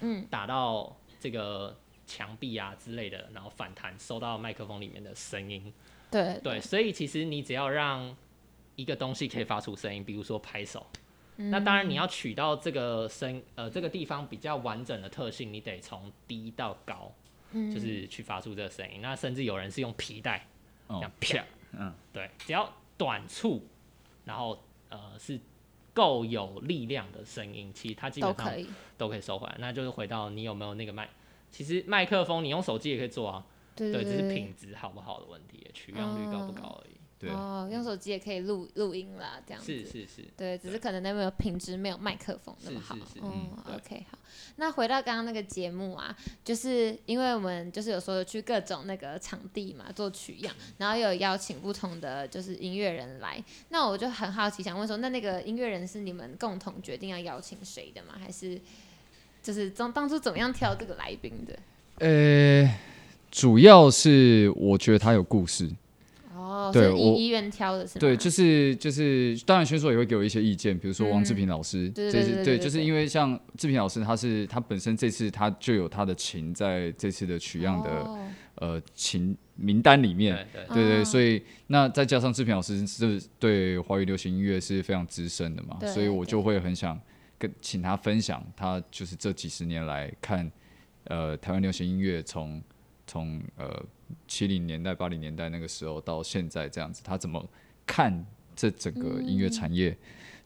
[0.00, 1.74] 嗯，打到这个
[2.06, 5.72] 墙壁啊之类的，然后反弹收到麦克风里面的声音。
[6.10, 8.16] 对对，所以其实你只要让
[8.76, 10.86] 一个东西可以发出声音，比如说拍手，
[11.36, 17.12] 嗯那当然你要取到这个声呃这个地方比较完整的特性，你得从低到高，
[17.50, 19.00] 嗯就是去发出这个声音。
[19.02, 20.46] 那甚至有人是用皮带
[20.88, 23.66] 这哦样啪，嗯，对，只要短促，
[24.24, 25.40] 然后呃是
[25.92, 28.68] 够有力量的声音，其实它基本上都可以。
[28.98, 29.54] 都可以收回来。
[29.58, 31.06] 那就是回到你有没有那个麦，
[31.50, 33.44] 其实麦克风你用手机也可以做啊，
[33.74, 36.96] 对，只是品质好不好的问题，取样率高不高而已。
[37.18, 39.72] 对，哦，用手机也可以录录音啦，这样子。
[39.72, 42.94] 是是是，对，只是可能那边有品质没有麦克风那么好。
[42.94, 44.18] 是是是嗯嗯，OK，好。
[44.56, 53.42] 那回到刚刚那个节目啊，就是因为我们就是有时候去各种那个场地嘛做取样，然后有邀请不同的就是音乐人来。
[53.70, 58.18] 那我就很好奇，想问说，那那个音乐人是你们共同决定要邀请谁的吗？
[58.20, 58.60] 还是
[59.46, 61.56] 就是当当初怎么样挑这个来宾的？
[61.98, 62.68] 呃，
[63.30, 65.70] 主要是我觉得他有故事，
[66.34, 68.00] 哦，对我医院挑的是吗？
[68.00, 78.18] 对，就是就是，当然选手也会给我一些意见，比如说王志嗯平老师，对对这是对，就是因为像志平老师，他是他本身这次他就有他的琴在这次的取样的、哦。
[78.56, 80.34] 呃琴名单里面，
[80.68, 81.04] 对对对。
[81.04, 86.98] 所以那再加上志平老师是对华语流行音乐是非常资深的嘛，所以我就对会很想
[87.38, 90.50] 跟请他分享他就是这几十年来看
[91.04, 92.62] 呃台湾流行音乐从
[93.06, 93.84] 从呃
[94.26, 97.48] 七零年代八零年代那个时候到现在这样子，他怎么
[97.86, 98.24] 看
[98.54, 99.96] 这整个音乐产业？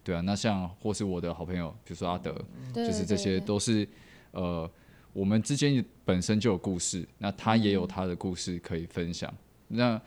[0.02, 2.34] 对啊，那像或是我的好朋友，比如说阿德，
[2.72, 3.86] 对就是这些都是
[4.32, 4.68] 呃
[5.12, 9.32] 我们之间本身就有故事，那他也有他的故事可以分享。
[9.68, 10.00] 那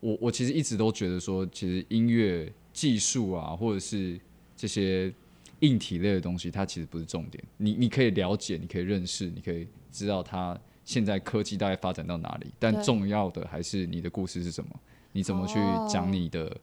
[0.00, 4.20] 我我其实一直都觉得说，其实音乐技术啊，或者是
[4.56, 5.12] 这些
[5.60, 7.42] 硬体类的东西，它其实不是重点。
[7.56, 14.70] 你你可以了解，你可以认识，你可以知道它现在科技大概发展到哪里，但重要的还是你的故事是什么，
[15.12, 16.56] 你怎么去哦讲你的、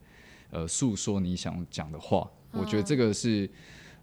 [0.49, 2.29] 呃诉说你想讲的话。
[2.51, 3.49] 我觉得嗯这个是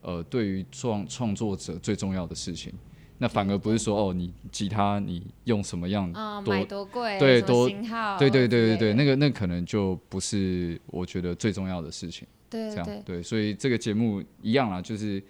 [0.01, 2.72] 呃对于创创作者最重要的事情。
[3.20, 6.09] 那反而不是说哦，你吉他你用什么样
[6.47, 12.26] 买多贵，对多型号，对对对对对，那个那可能就不是我觉得最重要的事情。
[12.51, 15.22] 对对这样对，所以这个节目一样啦，就是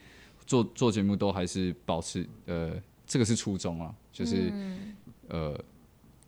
[0.46, 2.74] 做做节目都还是保持呃，
[3.06, 4.94] 这个是初衷啊，就是、嗯。
[5.30, 5.62] 呃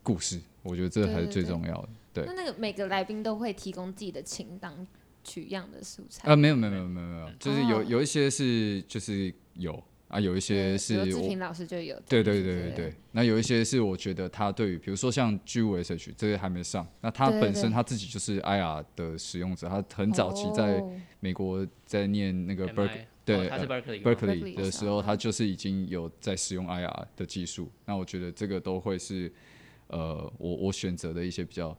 [0.03, 1.89] 故事，我觉得这还是最重要的。
[2.13, 2.23] 对。
[2.27, 4.85] 那那个每个来宾都会提供自己的情当
[5.23, 20.91] 取样的素材啊，没有没有没有没有没有，就是有哦有一些是就是有啊，有一些是我志平老师就有，对对对对对，那有一些是我觉得他对于，比如说像 G 五 S H 这些还没上，那他本身他自己就是 IR 的使用者，他很早期在哦
[21.21, 27.71] 美国在念那个 Berkeley 对是 Berkeley 吗 Berkeley 的时候，他就是已经有在使用 IR 的技术。
[27.85, 29.31] 那我觉得这个都会是
[29.87, 31.77] 呃，我我选择的一些比较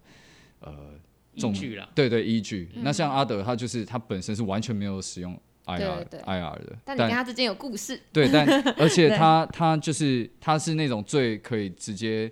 [0.60, 0.98] 呃
[1.36, 1.90] 重依据啦。
[1.94, 2.70] 对对依据。
[2.74, 8.46] 嗯那像阿德，他就是他本身是完全没有使用 IR 对 IR 的，但你跟他之间有故事， 对，但
[8.78, 12.30] 而且 他他就是他是那种最可以直接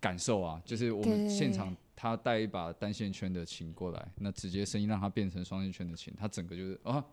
[0.00, 7.04] 感受啊，就是我们现场他带一把单线圈的琴过来，那直接声音让他变成双线圈的琴，他整个就是啊，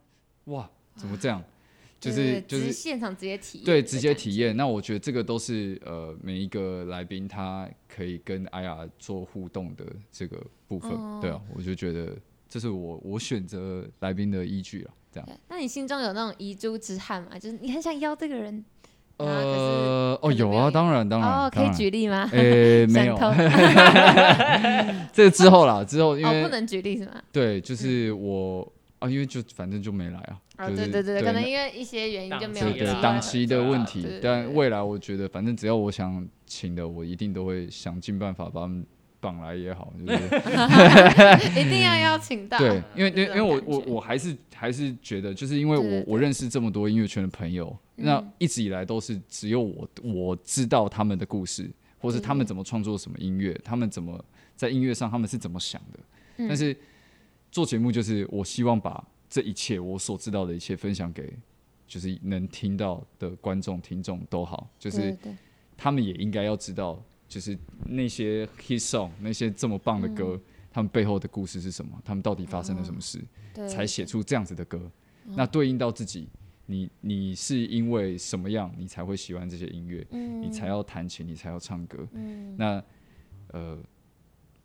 [0.45, 1.43] 哇，怎么这样？
[1.99, 4.35] 就是就是现场直接体验，对，直接体。
[4.37, 4.57] 验。
[4.57, 10.89] 那我觉得这个都是呃每一个来宾他可以跟 IR 做互动的这个部分。
[10.91, 12.17] 哦对啊，我就觉得
[12.49, 14.93] 这是我我选择来宾的依据啊。
[15.11, 15.29] 这样。
[15.49, 17.37] 那你心中有那种遗珠之憾吗？
[17.39, 18.63] 就是你很想邀这个人，
[19.17, 21.69] 呃，哦，有有啊，当然，当然，哦，可以。
[21.73, 22.27] 举例吗？
[22.31, 23.15] 诶， 没有
[25.13, 27.21] 这个之后啦，之后因哦，为不能举例是吗？
[27.31, 28.67] 对，就是我
[28.99, 30.39] 啊，因为就反正就没来啊。
[30.59, 38.85] 哦，对对对，可能因为一些原因就没有对对档期的问题但未来我觉得，反正只要我想请的，我一定都会想尽办法把他们
[39.21, 40.19] 绑来也好， 就是
[41.61, 42.57] 一定要邀请到。
[42.57, 54.21] 对，因为因为因为我我我还是还是觉得，就是因为我我认识这么多音乐圈的朋友，那嗯一直以来都是只有我我知道他们的故事，或是他们嗯怎么创作什么音乐，他们怎么
[54.55, 55.99] 在音乐上他们是怎么想的。
[56.37, 56.47] 嗯。
[56.47, 56.75] 但是
[57.51, 61.31] 做节目就是我希望把这一切我所知道的一切分享给
[61.87, 65.15] 就是能听到的观众听众都好，就是
[65.77, 67.01] 他们也应该要知道，
[67.31, 70.37] 就是那些 hit song 那些这么棒的歌，
[70.69, 73.23] 他们背后的故事是什么，他们到底发生了什么事，
[73.53, 74.91] 对，才写出这样子的歌。
[75.23, 76.27] 那对应到自己，
[76.65, 82.05] 你你是因为什么样，你才会喜欢这些音乐，嗯你才要弹琴，你才要唱歌。
[82.11, 82.83] 嗯那
[83.53, 83.79] 呃，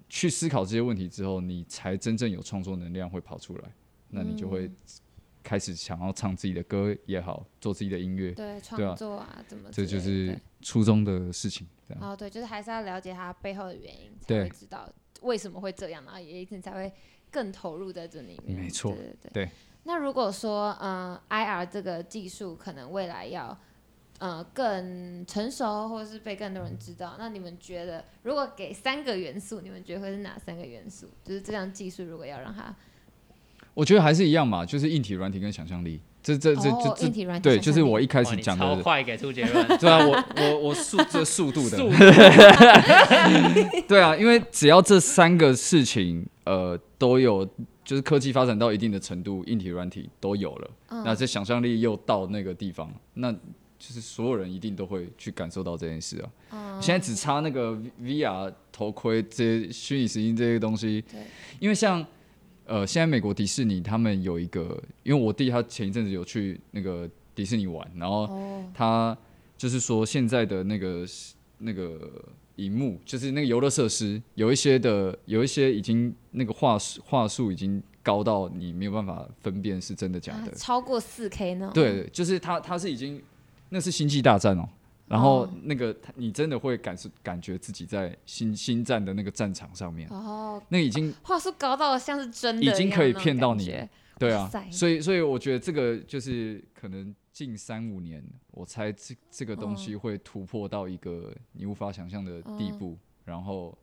[0.09, 3.73] 去思考这些问题之后，你才真正有创作能量会跑出来，
[4.11, 4.69] 那你就会
[5.45, 9.69] 开始想要唱自己的歌也好，做自己的音乐，对创作啊，怎么？
[9.71, 11.64] 这就是对初衷的事情。
[11.89, 12.03] 这样。
[12.03, 14.93] 哦，对，就是还是要了解它背后的原因，才对会知道
[15.23, 16.93] 为什么会这样，然后也一定才会
[17.31, 18.59] 更投入在这里面。
[18.61, 19.51] 没错对对对。
[19.85, 23.57] 那如果说，呃，IR 这个技术可能未来要，
[24.19, 31.09] 呃，更成熟，或者是被更多人知道，那你们觉得，如果给三个元素，你们觉得会是哪三个元素？
[31.25, 32.75] 就是这项技术如果要让它，
[33.75, 36.01] 我觉得还是一样嘛，就是硬体、软体跟想象力。
[36.27, 36.62] 这这这
[36.97, 38.64] 这，这对，就是我一开始讲的。
[38.64, 41.89] 超快给出结论，对啊，我我我速这速度的速，
[43.87, 47.49] 对啊，因为只要这三个事情，呃，都有，
[47.85, 56.29] 就是科技发展到一定的程度，硬体、软体都有了，嗯那这想象力又到那个地方，那就是所有人一定都会去感受到这件事啊。
[56.51, 57.72] 嗯现在只差那个
[58.03, 61.20] VR 头盔这些虚拟实境这些东西对，
[61.59, 62.05] 因为像
[62.67, 69.17] 呃，现在美国迪士尼他们有一个，因为我弟他前一阵子有去那个迪士尼玩，然后哦，他
[69.57, 71.07] 就是说现在的那个
[71.59, 71.99] 那个
[72.57, 80.39] 荧幕，就是那个游乐设施，有一些的有一些已经那个画术画术已经高到你没有办法分辨是真的假的。
[80.39, 81.71] 啊超过四 K 呢？
[81.73, 83.23] 对，就是他他是已经
[83.69, 84.69] 那是星际大战哦。
[85.07, 85.50] 然后哦。
[85.62, 93.74] 那个他你真的会感受感觉自己在新新战的那个战场上面，哦，那已经话术高到像是真的，已经可以骗到你
[94.18, 103.76] 对啊，所以所以我觉得这个就是可能近三五年，我猜这这个东西会突破到一个你无法想象的地步，然后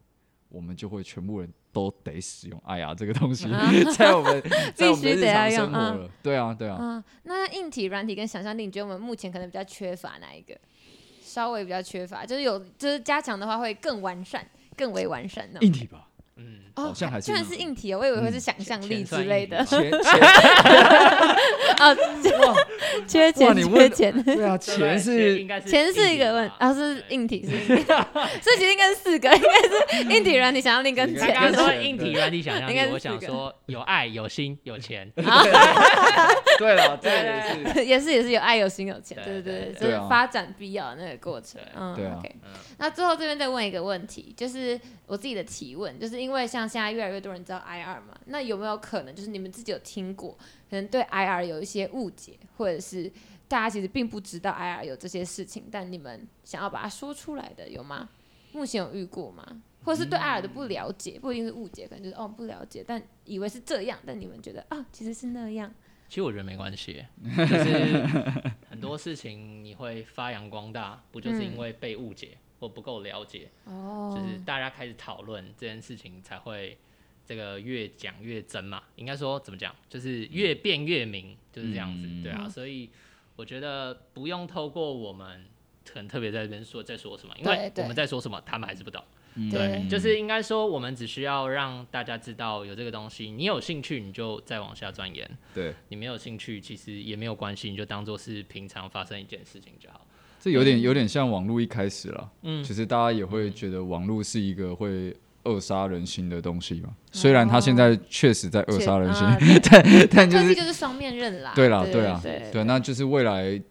[0.50, 3.48] 我们就会全部人都得使用哎呀这个东西，
[3.96, 4.44] 在我们
[4.74, 6.10] 在我们的日必须得要常生活了。
[6.24, 10.60] 对啊，对啊，嗯，那硬体、软体跟想象力，你觉得我们目前可能比较缺乏哪一个？
[11.34, 14.46] 稍微比较缺乏，就是有，就是加强的话会更完善、
[14.78, 15.60] 更为完善呢。
[16.36, 19.64] 嗯，哦，好像还是居然硬体是硬体哦，我以为会是嗯想象力之类的。
[19.66, 19.92] 钱钱
[22.40, 22.56] 哦，
[23.08, 27.52] 缺钱缺钱，对啊，钱是应该是钱是一个问啊是硬体是
[28.42, 31.34] 所以其实应该是四个，应该是硬体、软体、想象力跟钱。
[31.34, 35.24] 刚刚说硬体、软体想象应该是力，我想说 有爱、有心、有钱，对
[36.74, 41.62] 了，对也是也是也是有爱有心有钱，对对对对，对就是对啊发展必要的那个过程。
[41.76, 42.50] 嗯对啊，OK 嗯。
[42.78, 50.32] 那最后这边再问一个问题，就是我自己的提问，就是因为像现在越来越多人知道 IR 嘛，那有没有可能就是你们自己有听过，
[50.70, 53.12] 可能对 IR 有一些误解，或者是
[53.50, 58.08] 大家其实并不知道 IR 有这些事情，但你们想要把它说出来的有吗？
[58.54, 59.62] 目前有遇过吗？
[59.84, 65.70] 或者是对 IR 的不了解，不一定是误解，可能就是哦不了解，但以为是这样，但你们觉得啊其实是那样。
[66.08, 68.06] 其实我觉得没关系， 就是
[68.70, 76.78] 很多事情你会发扬光大，不就是因为被误解或不够了解，哦，就是大家开始讨论这件事情，才会
[77.26, 78.84] 这个越讲越真嘛。
[78.96, 82.44] 应该说怎么讲，就是越辩越明，就是这样子，嗯对啊。
[82.46, 82.90] 嗯所以
[83.36, 85.46] 我觉得不用透过我们
[85.86, 89.04] 可能特别在这边说在说什么，因为我们在说什么，他们还是不懂。
[89.36, 100.08] 嗯对就是应该说，我们只需要让大家知道有这个东西，你有兴趣你就再往下钻研，对，你没有兴趣其实也没有关系，你就当做是平常发生一件事情就好。
[100.44, 106.94] 这有点有点像网络一开始了，嗯其实大家也会觉得网络是一个会扼杀人心的东西嘛。
[107.14, 109.38] 虽然它现在确实在扼杀人心，啊
[109.72, 111.54] 但但就是就是双面刃啦。
[111.56, 113.62] 对啦，对对啊，对对，那就是未来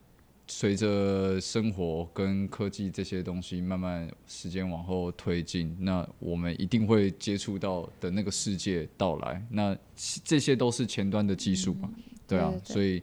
[0.49, 9.47] 随着生活跟科技这些东西慢慢时间往后推进，那我们一定会接触到的那个世界到来。
[9.51, 9.77] 那
[10.25, 11.91] 这些都是前端的技术嘛，
[12.27, 13.03] 对啊，所以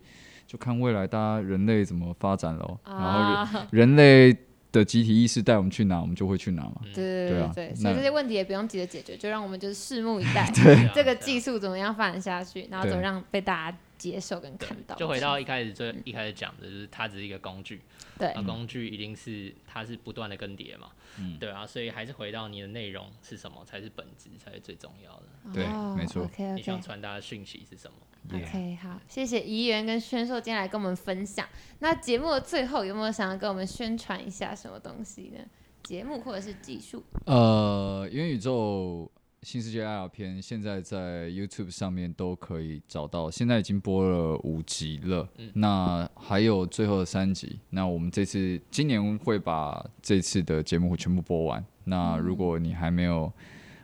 [0.49, 2.79] 就看未来大家人类怎么发展喽。
[2.83, 4.35] 然后人类
[4.71, 6.81] 的集体意识带我们去哪，我们就会去哪嘛。
[6.85, 10.51] 对对对啊对，所以这些问题也不用急着解决，就让我们就是拭目以待，
[10.95, 14.95] 这个技术怎么样发展下去，然后怎么对让被大家接受跟看到。
[14.95, 17.83] 就回到一开始最一开始讲的，就是它只是一个工具，
[18.17, 20.89] 对那工具一定是它是不断的更迭嘛，
[21.19, 25.25] 嗯对啊，所以还是回到你的内容是什么才是本质，才是最重要的。
[25.53, 27.97] 对没错 OK 你想传达的讯息是什么
[28.33, 31.47] ？OK，好，谢谢怡园跟宣硕今天来跟我们分享。
[31.79, 35.39] 那节目的最后有没有想要跟我们宣传一下什么东西呢？
[35.83, 37.03] 节目或者是技术？
[37.25, 39.09] 呃，元宇宙
[39.43, 47.57] 新世界 IR 片现在在 YouTube 上面都可以找到，现在已经播了五集了，嗯那还有最后的三集。
[47.69, 51.63] 那我们这次今年会把这次的节目全部播完。
[51.85, 53.31] 那如果你还没有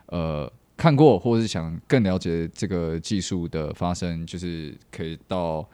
[0.07, 5.67] 呃看过，或者是想更了解这个技术的发生，就是可以到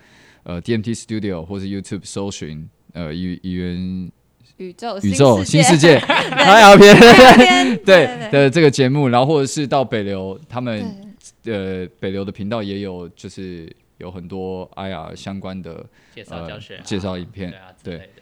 [0.43, 4.11] 呃 DMT Studio 或是 YouTube 搜寻呃语语言
[4.57, 7.77] 宇宙宇宙新世界界 IR 片。
[7.85, 11.13] 对对的这个节目，然后或者是到北流，他们
[11.45, 18.21] 呃北流的频道也有，就是有很多 IR 相关的介绍教学介绍影片对啊之对类的。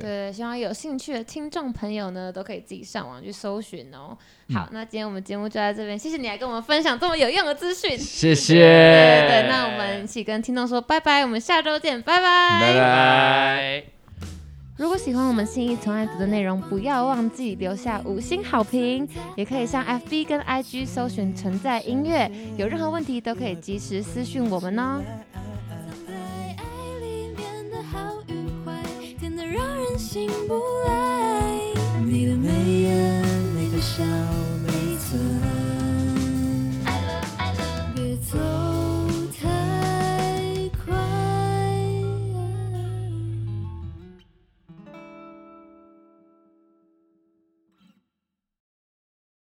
[0.00, 4.14] 对，希望有兴趣的听众朋友呢，都可以自己上网去搜寻哦。
[4.52, 7.96] 好，那今天我们节目就在这边，谢谢你来跟我们分享这么有用的资讯。
[7.96, 12.60] 谢谢，对对对，那我们一起跟听众说拜拜，我们下周见，拜拜。
[12.60, 13.97] 拜拜。
[14.78, 25.02] 如果喜欢我们新一从爱读的内容，不要忘记留下五星好评，也可以上 FB 跟 IG 搜寻存在音乐，有任何问题都可以及时私讯我们哦。
[25.68, 25.76] 藏
[26.06, 26.62] 在爱
[27.00, 27.98] 里面的好
[28.28, 28.80] 与坏，
[29.18, 30.54] 甜得让人醒不
[30.86, 31.50] 来。
[32.04, 32.26] 你
[33.72, 34.04] 的笑